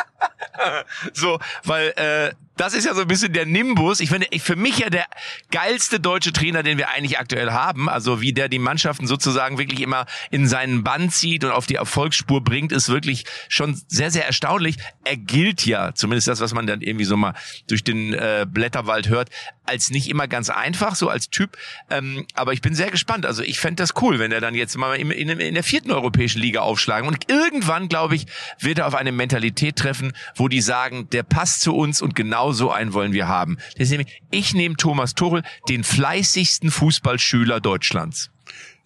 [1.14, 4.00] so, weil äh, das ist ja so ein bisschen der Nimbus.
[4.02, 5.06] Ich finde, für mich ja der
[5.52, 7.90] geilste deutsche Trainer, den wir eigentlich aktuell haben.
[7.90, 11.76] Also wie der die Mannschaften sozusagen wirklich immer in seinen Bann zieht und auf die
[11.76, 14.78] Erfolgsspur bringt, ist wirklich schon sehr, sehr erstaunlich.
[15.04, 17.34] Er gilt ja, zumindest das, was man dann irgendwie so mal
[17.68, 19.30] durch den äh, Blätterwald hört,
[19.64, 21.58] als nicht immer ganz einfach, so als Typ.
[21.90, 23.26] Ähm, aber ich bin sehr gespannt.
[23.26, 25.92] Also ich fände das cool, wenn er dann jetzt mal in, in, in der vierten
[25.92, 27.08] europäischen Liga aufschlagen.
[27.08, 28.26] Und irgendwann, glaube ich,
[28.60, 32.41] wird er auf eine Mentalität treffen, wo die sagen, der passt zu uns und genau
[32.50, 33.58] so einen wollen wir haben.
[33.78, 38.32] Deswegen, ich nehme Thomas Tuchel, den fleißigsten Fußballschüler Deutschlands.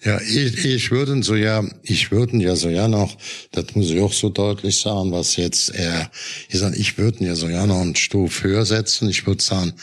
[0.04, 3.18] Ja, ich, ich würden so ja, ich würden ja so ja noch,
[3.52, 6.12] das muss ich auch so deutlich sagen, was jetzt er,
[6.50, 9.10] ich sag, ich würden ja so ja noch einen Stufe höher setzen.
[9.10, 9.74] Ich würde sagen,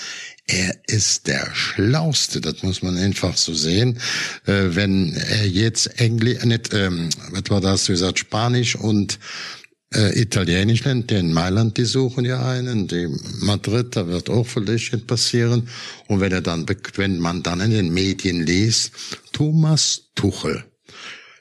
[0.46, 3.98] er ist der Schlauste, das muss man einfach so sehen.
[4.46, 9.18] Äh, wenn er jetzt Englisch, nicht, ähm, was war das, du gesagt, Spanisch und
[9.94, 13.08] äh, Italienisch lernt, der in Mailand, die suchen ja einen, die
[13.40, 15.68] Madrid, da wird auch vielleicht passieren.
[16.08, 16.66] Und wenn er dann,
[16.96, 18.92] wenn man dann in den Medien liest,
[19.32, 20.64] Thomas Tuchel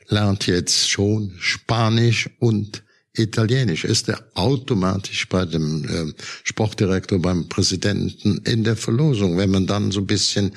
[0.08, 2.84] lernt jetzt schon Spanisch und
[3.14, 3.84] Italienisch.
[3.84, 9.38] Ist er automatisch bei dem ähm, Sportdirektor, beim Präsidenten in der Verlosung.
[9.38, 10.54] Wenn man dann so ein bisschen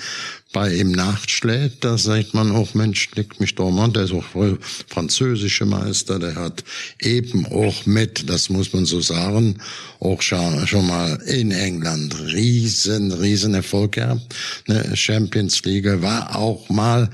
[0.55, 4.25] bei ihm nachschlägt, da sagt man auch, Mensch, leg mich doch mal, der ist auch
[4.25, 6.63] voll französische Meister, der hat
[7.01, 9.59] eben auch mit, das muss man so sagen,
[9.99, 14.35] auch schon, schon mal in England riesen, riesen Erfolg gehabt.
[14.69, 17.11] Ne, Champions League war auch mal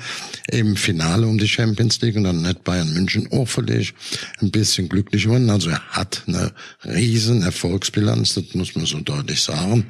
[0.49, 3.95] im Finale um die Champions League und dann hat Bayern München auch völlig
[4.41, 5.49] ein bisschen glücklich gewonnen.
[5.49, 6.53] Also er hat eine
[6.85, 9.87] riesen Erfolgsbilanz, das muss man so deutlich sagen,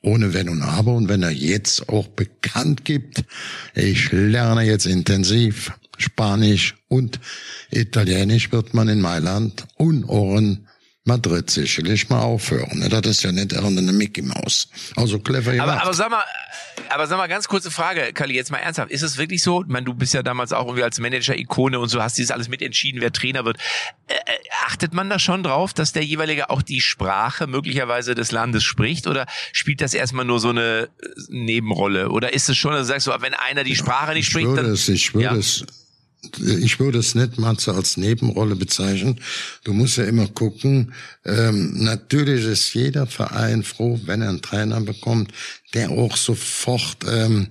[0.00, 0.94] ohne Wenn und Aber.
[0.94, 2.93] Und wenn er jetzt auch bekannt gibt,
[3.74, 7.20] ich lerne jetzt intensiv Spanisch und
[7.70, 10.66] Italienisch, wird man in Mailand in
[11.06, 12.78] Madrid sicherlich mal aufhören.
[12.78, 12.88] ne?
[12.88, 14.68] Das ist ja nicht irgendeine Mickey Maus.
[14.96, 15.82] Also clever Aber, gemacht.
[15.82, 16.24] aber sag mal,
[16.88, 18.90] aber sag mal, ganz kurze Frage, Kali, jetzt mal ernsthaft.
[18.90, 19.60] Ist es wirklich so?
[19.62, 22.48] Ich meine, du bist ja damals auch irgendwie als Manager-Ikone und so, hast dieses alles
[22.48, 23.58] mitentschieden, wer Trainer wird.
[24.06, 24.18] Äh, äh,
[24.64, 29.06] achtet man da schon drauf, dass der jeweilige auch die Sprache möglicherweise des Landes spricht?
[29.06, 32.08] Oder spielt das erstmal nur so eine äh, Nebenrolle?
[32.12, 34.46] Oder ist es schon, dass du sagst, so, wenn einer die Sprache nicht ich spricht,
[34.46, 34.72] würde dann...
[34.72, 35.34] es, ich würde Ja.
[35.36, 35.66] es,
[36.38, 39.20] ich würde es nicht mal so als Nebenrolle bezeichnen.
[39.64, 40.92] Du musst ja immer gucken.
[41.24, 45.32] Ähm, natürlich ist jeder Verein froh, wenn er einen Trainer bekommt,
[45.74, 47.48] der auch sofort ähm,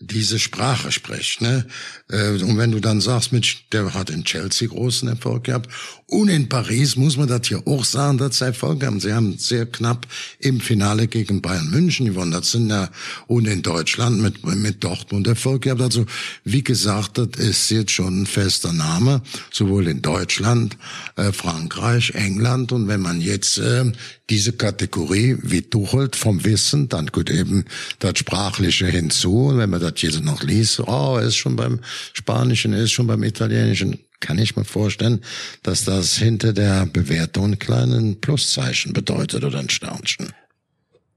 [0.00, 1.40] diese Sprache spricht.
[1.40, 1.66] Ne?
[2.10, 5.68] Äh, Und wenn du dann sagst, Mensch, der hat in Chelsea großen Erfolg gehabt
[6.14, 9.00] und in Paris muss man das hier auch sagen, sie Erfolg haben.
[9.00, 10.06] Sie haben sehr knapp
[10.38, 12.30] im Finale gegen Bayern München gewonnen.
[12.30, 12.88] Das sind ja
[13.26, 15.80] und in Deutschland mit mit Dortmund Erfolg gehabt.
[15.80, 16.06] Also
[16.44, 20.76] wie gesagt, das ist jetzt schon ein fester Name, sowohl in Deutschland,
[21.16, 23.90] äh, Frankreich, England und wenn man jetzt äh,
[24.30, 27.64] diese Kategorie wie Tuchelt vom Wissen, dann gut eben
[27.98, 29.46] das Sprachliche hinzu.
[29.48, 31.80] Und wenn man das jetzt noch liest, oh, er ist schon beim
[32.12, 35.22] Spanischen, er ist schon beim Italienischen, kann ich mir vorstellen,
[35.62, 40.32] dass das hinter der Bewertung ein kleinen Pluszeichen bedeutet oder ein Sternchen.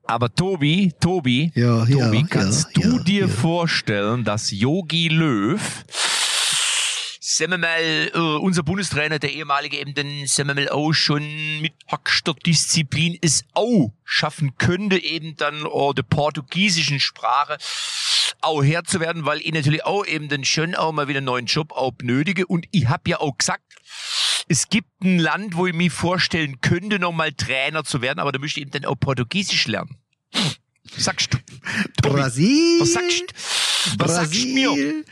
[0.04, 3.28] Aber Tobi, Tobi, Ja, Tobi, ja, kannst ja, du ja, dir ja.
[3.30, 5.62] vorstellen, dass Yogi Löw,
[7.22, 11.24] sagen wir mal, äh, unser Bundestrainer, der ehemalige eben, dann sagen wir mal auch schon
[11.62, 17.58] mit höchster Disziplin es auch schaffen könnte, eben dann oh, der portugiesischen Sprache
[18.42, 21.26] auch Herr zu werden, weil ich natürlich auch eben dann schon auch mal wieder einen
[21.26, 22.46] neuen Job auch benötige.
[22.48, 23.64] Und ich habe ja auch gesagt,
[24.48, 28.40] es gibt ein Land, wo ich mir vorstellen könnte, nochmal Trainer zu werden, aber da
[28.40, 29.98] müsste ich eben dann auch Portugiesisch lernen.
[30.96, 31.38] Was sagst du?
[32.02, 32.80] Tobi, Brasil.
[32.80, 33.26] Was sagst du?
[33.98, 35.04] Was sagst du mir?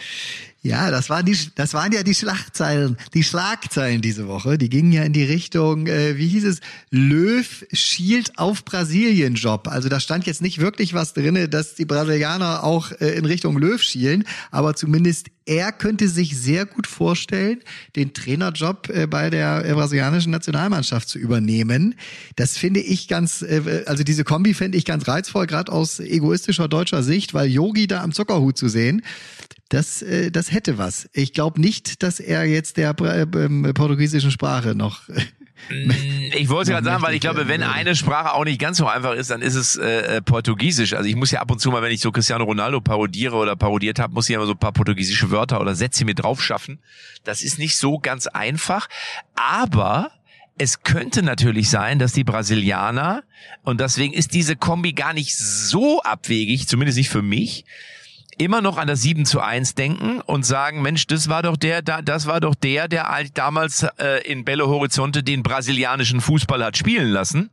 [0.65, 4.57] Ja, das waren die, das waren ja die Schlagzeilen, die Schlagzeilen diese Woche.
[4.57, 6.59] Die gingen ja in die Richtung, äh, wie hieß es,
[6.89, 9.67] Löw schielt auf Brasilien Job.
[9.67, 13.59] Also da stand jetzt nicht wirklich was drinne, dass die Brasilianer auch äh, in Richtung
[13.59, 17.61] Löw schielen, aber zumindest er könnte sich sehr gut vorstellen,
[17.95, 21.95] den Trainerjob äh, bei der äh, brasilianischen Nationalmannschaft zu übernehmen.
[22.35, 26.67] Das finde ich ganz, äh, also diese Kombi fände ich ganz reizvoll, gerade aus egoistischer
[26.67, 29.03] deutscher Sicht, weil Yogi da am Zuckerhut zu sehen,
[29.69, 31.09] das, das hätte was.
[31.11, 35.01] Ich glaube nicht, dass er jetzt der äh, ähm, portugiesischen Sprache noch.
[35.69, 39.13] Ich wollte gerade sagen, weil ich glaube, wenn eine Sprache auch nicht ganz so einfach
[39.13, 40.93] ist, dann ist es äh, äh, Portugiesisch.
[40.93, 43.55] Also ich muss ja ab und zu mal, wenn ich so Cristiano Ronaldo parodiere oder
[43.55, 46.79] parodiert habe, muss ich immer so ein paar portugiesische Wörter oder Sätze mir drauf schaffen.
[47.23, 48.87] Das ist nicht so ganz einfach,
[49.35, 50.11] aber
[50.57, 53.23] es könnte natürlich sein, dass die Brasilianer,
[53.63, 57.65] und deswegen ist diese Kombi gar nicht so abwegig, zumindest nicht für mich,
[58.37, 61.81] immer noch an das 7 zu 1 denken und sagen, Mensch, das war doch der,
[61.81, 66.77] da, das war doch der, der damals äh, in Belo Horizonte den brasilianischen Fußball hat
[66.77, 67.49] spielen lassen,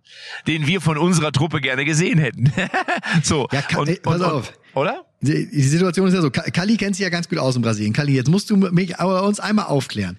[0.46, 2.52] den wir von unserer Truppe gerne gesehen hätten.
[3.22, 3.48] so.
[3.52, 4.52] Ja, ka- ey, pass auf.
[4.74, 5.04] oder?
[5.20, 7.92] Die Situation ist ja so, Ka- Kali kennt sich ja ganz gut aus in Brasilien.
[7.92, 10.18] Kali, jetzt musst du mich aber uns einmal aufklären.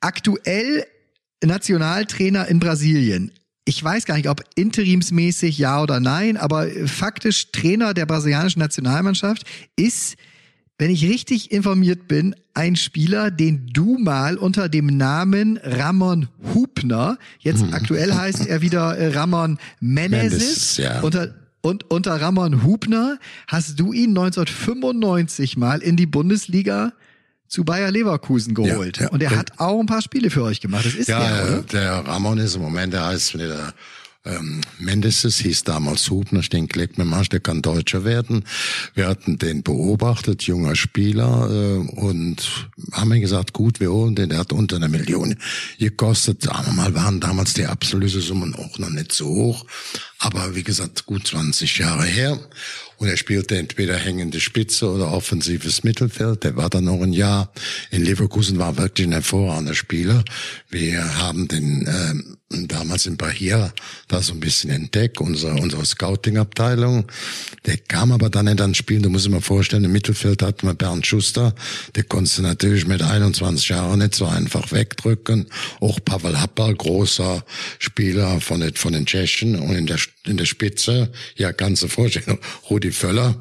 [0.00, 0.86] Aktuell
[1.42, 3.32] Nationaltrainer in Brasilien.
[3.64, 9.44] Ich weiß gar nicht, ob interimsmäßig ja oder nein, aber faktisch Trainer der brasilianischen Nationalmannschaft
[9.76, 10.16] ist,
[10.76, 17.18] wenn ich richtig informiert bin, ein Spieler, den du mal unter dem Namen Ramon Hubner,
[17.38, 21.00] jetzt aktuell heißt er wieder Ramon Menezes, Menezes, ja.
[21.00, 26.92] unter und unter Ramon Hubner hast du ihn 1995 mal in die Bundesliga
[27.54, 28.98] zu Bayer Leverkusen geholt.
[28.98, 29.08] Ja, ja.
[29.10, 30.84] Und er hat auch ein paar Spiele für euch gemacht.
[30.86, 31.62] Das ist Ja, der, oder?
[31.62, 33.72] der Ramon ist im Moment, der heißt wieder
[34.24, 38.44] ähm, Mendes, hieß damals Hubner, ich denke, leg mir Marsch, der kann Deutscher werden.
[38.94, 44.30] Wir hatten den beobachtet, junger Spieler, äh, und haben mir gesagt, gut, wir holen den,
[44.30, 45.36] der hat unter einer Million
[45.78, 46.42] gekostet.
[46.42, 49.66] Sagen wir mal, waren damals die Ablösesummen auch noch nicht so hoch.
[50.18, 52.38] Aber wie gesagt, gut 20 Jahre her.
[52.98, 56.44] Und er spielte entweder hängende Spitze oder offensives Mittelfeld.
[56.44, 57.52] Der war dann noch ein Jahr.
[57.90, 60.24] In Leverkusen war wirklich ein hervorragender Spieler.
[60.70, 62.36] Wir haben den ähm,
[62.68, 63.72] damals in Bahia
[64.08, 67.06] da so ein bisschen entdeckt, unsere, unsere Scouting-Abteilung.
[67.66, 69.02] Der kam aber dann nicht ans Spielen.
[69.02, 71.54] Du musst dir mal vorstellen, im Mittelfeld hatten wir Bernd Schuster.
[71.94, 75.46] Der konntest du natürlich mit 21 Jahren nicht so einfach wegdrücken.
[75.80, 77.44] Auch Pavel Happal, großer
[77.78, 82.38] Spieler von den, von den Tschechen und in der, in der Spitze, ja, ganze Vorstellung,
[82.70, 83.34] Rudi Völler.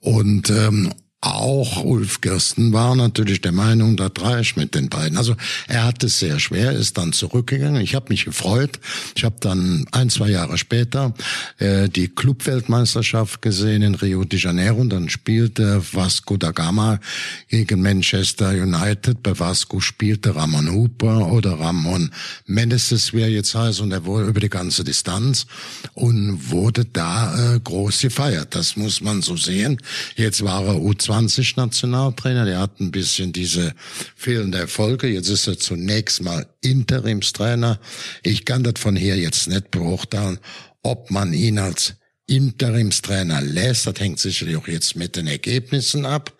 [0.00, 5.18] Und ähm, auch Ulf Kirsten war natürlich der Meinung, da reicht mit den beiden.
[5.18, 5.34] Also
[5.66, 7.82] er hat es sehr schwer, ist dann zurückgegangen.
[7.82, 8.78] Ich habe mich gefreut.
[9.16, 11.14] Ich habe dann ein, zwei Jahre später
[11.58, 14.76] äh, die Clubweltmeisterschaft gesehen in Rio de Janeiro.
[14.76, 17.00] Und dann spielte Vasco da Gama
[17.48, 19.20] gegen Manchester United.
[19.24, 22.12] Bei Vasco spielte Ramon Hooper oder Ramon
[22.46, 25.46] Menezes, wie er jetzt heißt, und er wurde über die ganze Distanz
[25.94, 28.54] und wurde da äh, groß gefeiert.
[28.54, 29.78] Das muss man so sehen.
[30.14, 33.74] Jetzt war er U20-Nationaltrainer, der hat ein bisschen diese
[34.16, 35.08] fehlende Erfolge.
[35.08, 37.80] Jetzt ist er zunächst mal Interimstrainer.
[38.22, 40.38] Ich kann das von hier jetzt nicht beurteilen,
[40.82, 41.94] ob man ihn als
[42.26, 43.86] Interimstrainer lässt.
[43.86, 46.34] Das hängt sicherlich auch jetzt mit den Ergebnissen ab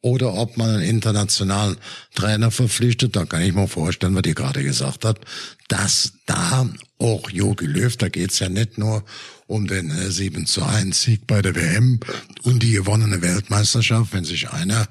[0.00, 1.76] oder ob man einen internationalen
[2.14, 3.16] Trainer verpflichtet.
[3.16, 5.24] Da kann ich mir vorstellen, was ihr gerade gesagt habt,
[5.68, 6.68] dass da
[6.98, 9.04] auch Jogi Löw, da geht's ja nicht nur
[9.46, 12.00] um den äh, 7 zu 1 Sieg bei der WM
[12.42, 14.12] und die gewonnene Weltmeisterschaft.
[14.12, 14.88] Wenn sich einer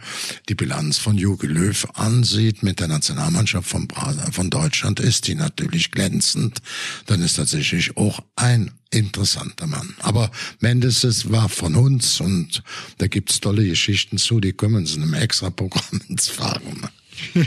[0.50, 5.36] die Bilanz von Jogi Löw ansieht mit der Nationalmannschaft von, Bra von Deutschland, ist die
[5.36, 6.60] natürlich glänzend.
[7.08, 9.96] Dann ist tatsächlich auch ein interessanter Mann.
[10.00, 10.30] Aber
[10.60, 12.64] Mendes es war von uns und
[13.00, 16.88] da gibt's tolle Geschichten zu, die können uns in einem extra Programm ins Fragen.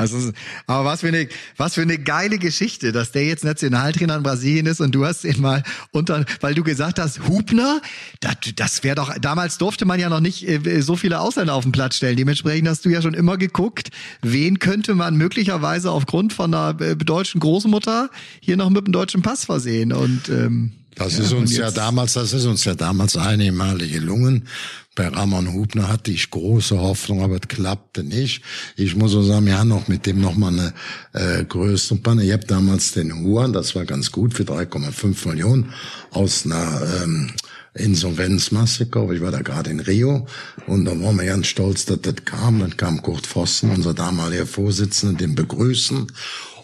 [0.00, 0.32] Also,
[0.66, 1.28] aber was für eine,
[1.58, 5.24] was für eine geile Geschichte, dass der jetzt Nationaltrainer in Brasilien ist und du hast
[5.24, 7.82] ihn mal unter, weil du gesagt hast, Hubner,
[8.20, 11.64] das, das wäre doch, damals durfte man ja noch nicht äh, so viele Ausländer auf
[11.64, 12.16] den Platz stellen.
[12.16, 13.90] Dementsprechend hast du ja schon immer geguckt,
[14.22, 18.08] wen könnte man möglicherweise aufgrund von einer äh, deutschen Großmutter
[18.40, 22.12] hier noch mit einem deutschen Pass versehen und, ähm, das ja, ist uns ja damals,
[22.12, 24.46] das ist uns ja damals einmalig gelungen.
[24.94, 28.42] Bei Ramon Hubner hatte ich große Hoffnung, aber es klappte nicht.
[28.76, 30.74] Ich muss so sagen, wir haben noch mit dem noch mal eine
[31.14, 32.24] äh, größere Panne.
[32.24, 35.72] Ich habe damals den Huan, das war ganz gut für 3,5 Millionen
[36.10, 37.30] aus einer ähm,
[37.72, 39.10] Insolvenzmassaker.
[39.12, 40.26] Ich war da gerade in Rio
[40.66, 42.58] und da waren wir ganz stolz, dass das kam.
[42.58, 46.08] Dann kam Kurt Vossen, unser damaliger Vorsitzender, den begrüßen.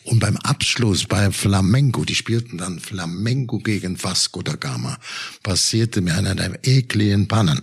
[0.07, 4.96] Und beim Abschluss bei Flamengo, die spielten dann Flamengo gegen Vasco da Gama,
[5.42, 7.62] passierte mir einer der ekligen Pannen.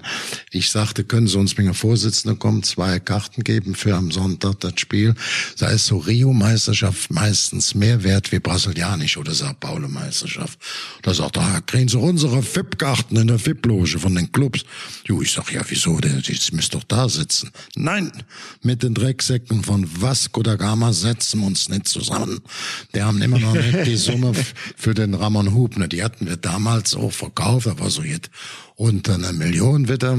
[0.52, 4.60] Ich sagte, können Sie uns mit dem Vorsitzenden kommen, zwei Karten geben für am Sonntag
[4.60, 5.16] das Spiel.
[5.58, 10.60] Da ist so Rio-Meisterschaft meistens mehr wert wie brasilianisch oder Sao Paulo-Meisterschaft.
[11.02, 14.66] Da sagt er, ah, kriegen Sie unsere VIP-Karten in der VIP-Loge von den Clubs.
[15.06, 17.52] Jo, ich sag, ja, wieso, ich müsste doch da sitzen.
[17.76, 18.12] Nein,
[18.62, 22.33] mit den Drecksäcken von Vasco da Gama setzen wir uns nicht zusammen.
[22.94, 24.34] Die haben immer noch nicht die Summe
[24.76, 25.88] für den Ramon Hubner.
[25.88, 28.30] Die hatten wir damals auch verkauft, aber so jetzt
[28.76, 30.18] unter einer Million wieder.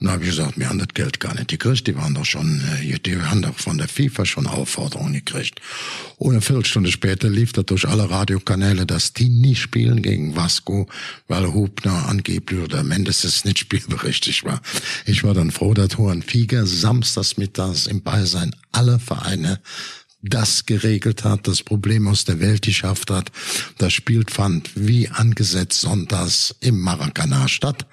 [0.00, 1.86] Und da habe ich gesagt, wir haben das Geld gar nicht gekriegt.
[1.86, 5.60] Die waren doch schon, äh, die haben doch von der FIFA schon Aufforderungen gekriegt.
[6.16, 10.88] Und eine Viertelstunde später lief das durch alle Radiokanäle, dass die nicht spielen gegen Vasco,
[11.28, 14.62] weil Hubner angeblich oder Mendes es nicht spielberechtigt war.
[15.04, 19.60] Ich war dann froh, dass Juan Fieger samstags mittags im Beisein aller Vereine
[20.22, 23.30] das geregelt hat, das Problem aus der Welt geschafft hat.
[23.78, 27.86] Das Spiel fand wie angesetzt sonntags im Maracanã statt.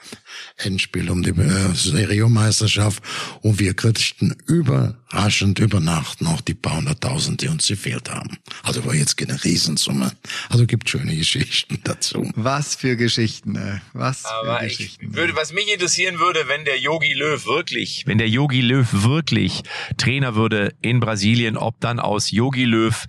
[0.57, 3.03] Endspiel um die äh, Seriomeisterschaft
[3.41, 8.37] und wir kriegten überraschend über Nacht noch die paar hunderttausend, die uns gefehlt haben.
[8.63, 10.11] Also war jetzt keine Riesensumme.
[10.49, 12.31] Also gibt schöne Geschichten dazu.
[12.35, 15.15] Was für Geschichten, äh, was Aber für ich Geschichten.
[15.15, 19.63] würde, was mich interessieren würde, wenn der Yogi Löw wirklich, wenn der Yogi Löw wirklich
[19.97, 23.05] Trainer würde in Brasilien, ob dann aus Yogi Löw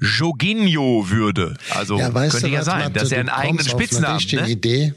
[0.00, 1.56] Joginho würde.
[1.70, 4.42] Also könnte ja was, sein, dass er einen Du eigenen kommst auf eine Spitznamen richtige
[4.42, 4.50] ne?
[4.50, 4.94] Idee.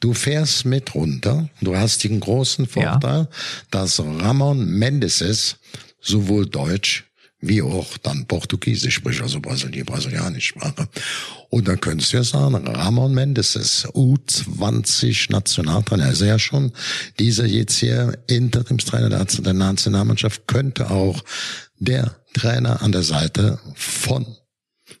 [0.00, 1.48] Du fährst mit runter.
[1.60, 3.28] Du hast den großen Vorteil,
[3.70, 5.56] dass Ramon Mendes
[6.00, 7.04] sowohl Deutsch
[7.42, 10.88] wie auch dann Portugiesisch spricht, also Brasili brasilianisch Sprache.
[11.48, 16.72] Und dann könntest du ja sagen, Ramon Mendes ist U20 Nationaltrainer, er ja schon.
[17.18, 21.24] Dieser jetzt hier Interimstrainer der Nationalmannschaft könnte auch
[21.78, 24.26] der Trainer an der Seite von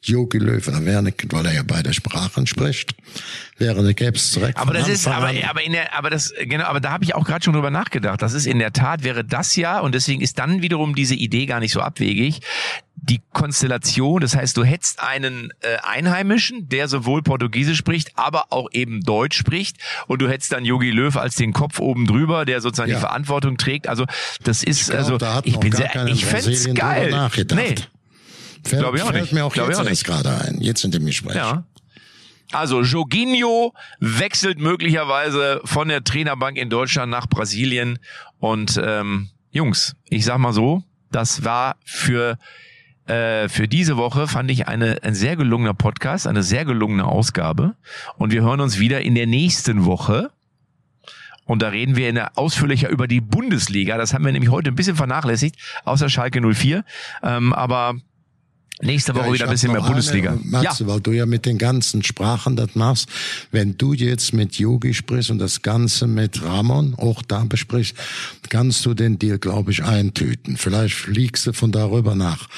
[0.02, 2.94] Jogi Löw, da wäre nicht, weil er ja beide Sprachen spricht,
[3.58, 4.58] wäre eine es direkt.
[4.58, 7.24] Aber das ist, aber, aber in der, aber das, genau, aber da habe ich auch
[7.24, 8.22] gerade schon drüber nachgedacht.
[8.22, 11.46] Das ist in der Tat wäre das ja und deswegen ist dann wiederum diese Idee
[11.46, 12.40] gar nicht so abwegig.
[13.02, 18.68] Die Konstellation, das heißt, du hättest einen äh, Einheimischen, der sowohl Portugiesisch spricht, aber auch
[18.72, 22.60] eben Deutsch spricht, und du hättest dann Yogi Löw als den Kopf oben drüber, der
[22.60, 22.96] sozusagen Ja.
[22.96, 23.88] die Verantwortung trägt.
[23.88, 24.04] Also
[24.44, 27.30] das ist, glaub, also ich bin sehr, ich drüber geil.
[27.54, 27.74] Nee,
[28.64, 29.32] Fällt, glaub ich auch fällt nicht.
[29.32, 30.04] mir auch Glaub ich jetzt auch nicht.
[30.04, 31.36] gerade ein, jetzt in dem Gespräch.
[31.36, 31.64] Ja.
[32.52, 37.98] Also Joginho wechselt möglicherweise von der Trainerbank in Deutschland nach Brasilien.
[38.38, 40.82] Und ähm, Jungs, ich sag mal so,
[41.12, 42.38] das war für
[43.06, 47.74] äh, für diese Woche fand ich eine, ein sehr gelungener Podcast, eine sehr gelungene Ausgabe.
[48.18, 50.30] Und wir hören uns wieder in der nächsten Woche.
[51.44, 53.96] Und da reden wir in der ausführlicher über die Bundesliga.
[53.96, 56.84] Das haben wir nämlich heute ein bisschen vernachlässigt, außer Schalke 04.
[57.24, 57.94] Ähm, aber
[58.82, 60.32] nächste Woche Ja, wieder ein bisschen mehr Bundesliga.
[60.32, 63.08] Eine, Matze, weil du ja mit den ganzen Sprachen das machst.
[63.50, 67.94] Wenn du jetzt mit Yogi sprichst und das Ganze mit Ramon auch da besprichst,
[68.48, 70.56] kannst du den Deal, glaube ich, eintüten.
[70.56, 72.48] Vielleicht fliegst du von darüber nach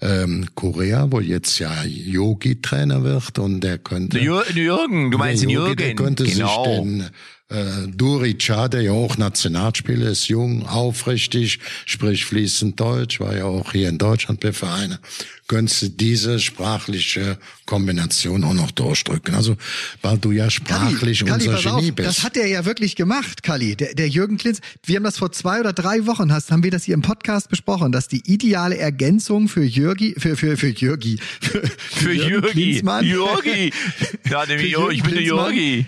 [0.00, 4.18] ähm, Korea, wo jetzt ja Yogi Trainer wird und der könnte...
[4.18, 6.04] Jür Jürgen, du meinst den Yogi, Der Jürgen.
[6.04, 6.64] könnte genau.
[6.64, 7.10] sich den
[7.48, 13.44] äh, Duri Cha, der ja auch Nationalspieler ist, jung, aufrichtig, spricht fließend Deutsch, war ja
[13.44, 14.98] auch hier in Deutschland bei Vereinen,
[15.46, 19.34] könntest du diese sprachliche Kombination auch noch durchdrücken.
[19.34, 19.56] Also,
[20.02, 22.08] weil du ja sprachlich Kalli, unser auf, Genie bist.
[22.08, 23.76] Das hat er ja wirklich gemacht, Kalli.
[23.76, 26.72] Der, der Jürgen Klinz, wir haben das vor zwei oder drei Wochen, hast, haben wir
[26.72, 31.20] das hier im Podcast besprochen, dass die ideale Ergänzung für Jürgi, für, für, für Jürgi,
[31.40, 32.50] für, Für Jürgi.
[32.50, 33.72] Klinsmann, Jürgi.
[34.28, 34.96] Ja, Für Jürgi.
[34.96, 35.86] Ich bin der Klinsmann, Jürgi.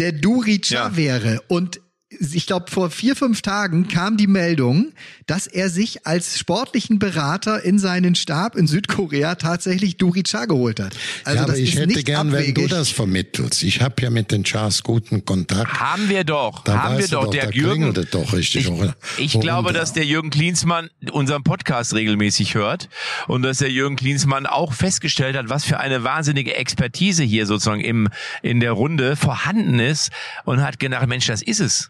[0.00, 0.96] Der Durica Ja.
[0.96, 1.42] wäre.
[1.48, 1.82] Und
[2.18, 4.92] ich glaube, vor vier, fünf Tagen kam die Meldung,
[5.26, 10.80] dass er sich als sportlichen Berater in seinen Stab in Südkorea tatsächlich Duri Cha geholt
[10.80, 10.96] hat.
[11.24, 12.56] Also ja, aber das ich ist hätte nicht gern, abwegig.
[12.56, 13.62] wenn du das vermittelst.
[13.62, 15.72] Ich habe ja mit den Chars guten Kontakt.
[15.80, 17.24] Haben wir doch, Da haben wir doch.
[17.26, 19.78] doch, Der da Jürgen, doch richtig, ich, ich Worum glaube, da?
[19.78, 22.88] dass der Jürgen Klinsmann unseren Podcast regelmäßig hört
[23.28, 27.80] und dass der Jürgen Klinsmann auch festgestellt hat, was für eine wahnsinnige Expertise hier sozusagen
[27.82, 28.08] im
[28.42, 30.10] in der Runde vorhanden ist
[30.44, 31.88] und hat gedacht, Mensch, das ist es.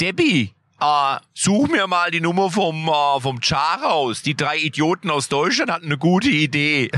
[0.00, 4.22] Debbie, äh, such mir mal die Nummer vom, äh, vom Char raus.
[4.22, 6.90] Die drei Idioten aus Deutschland hatten eine gute Idee.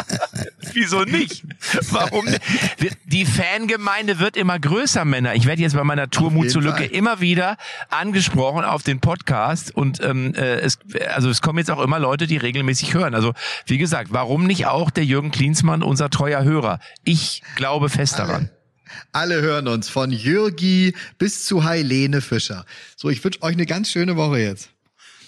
[0.72, 1.44] Wieso nicht?
[1.90, 2.24] Warum?
[3.06, 5.34] Die Fangemeinde wird immer größer, Männer.
[5.34, 6.86] Ich werde jetzt bei meiner Tour Auf Mut zur Lücke Fall.
[6.86, 7.56] immer wieder
[7.90, 10.78] angesprochen auf den Podcast und ähm, äh, es,
[11.12, 13.14] also es kommen jetzt auch immer Leute, die regelmäßig hören.
[13.14, 13.34] Also
[13.66, 16.78] wie gesagt, warum nicht auch der Jürgen Klinsmann, unser treuer Hörer?
[17.02, 18.36] Ich glaube fest daran.
[18.36, 18.59] Alle
[19.40, 22.64] hören uns von Jürgi bis zu Heilene Fischer.
[22.96, 24.70] So, ich wünsche euch eine ganz schöne Woche jetzt.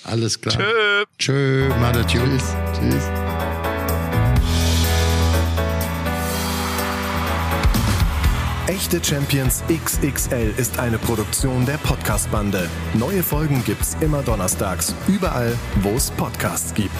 [0.04, 0.56] Alles klar.
[0.56, 1.04] Tschö.
[1.18, 2.54] Tschö, madet Tschüss.
[2.74, 3.04] Tschüss.
[8.66, 12.70] Echte Champions XXL ist eine Produktion der Podcast-Bande.
[12.94, 16.90] Neue Folgen gibt's immer donnerstags, überall, wo es Podcasts gibt.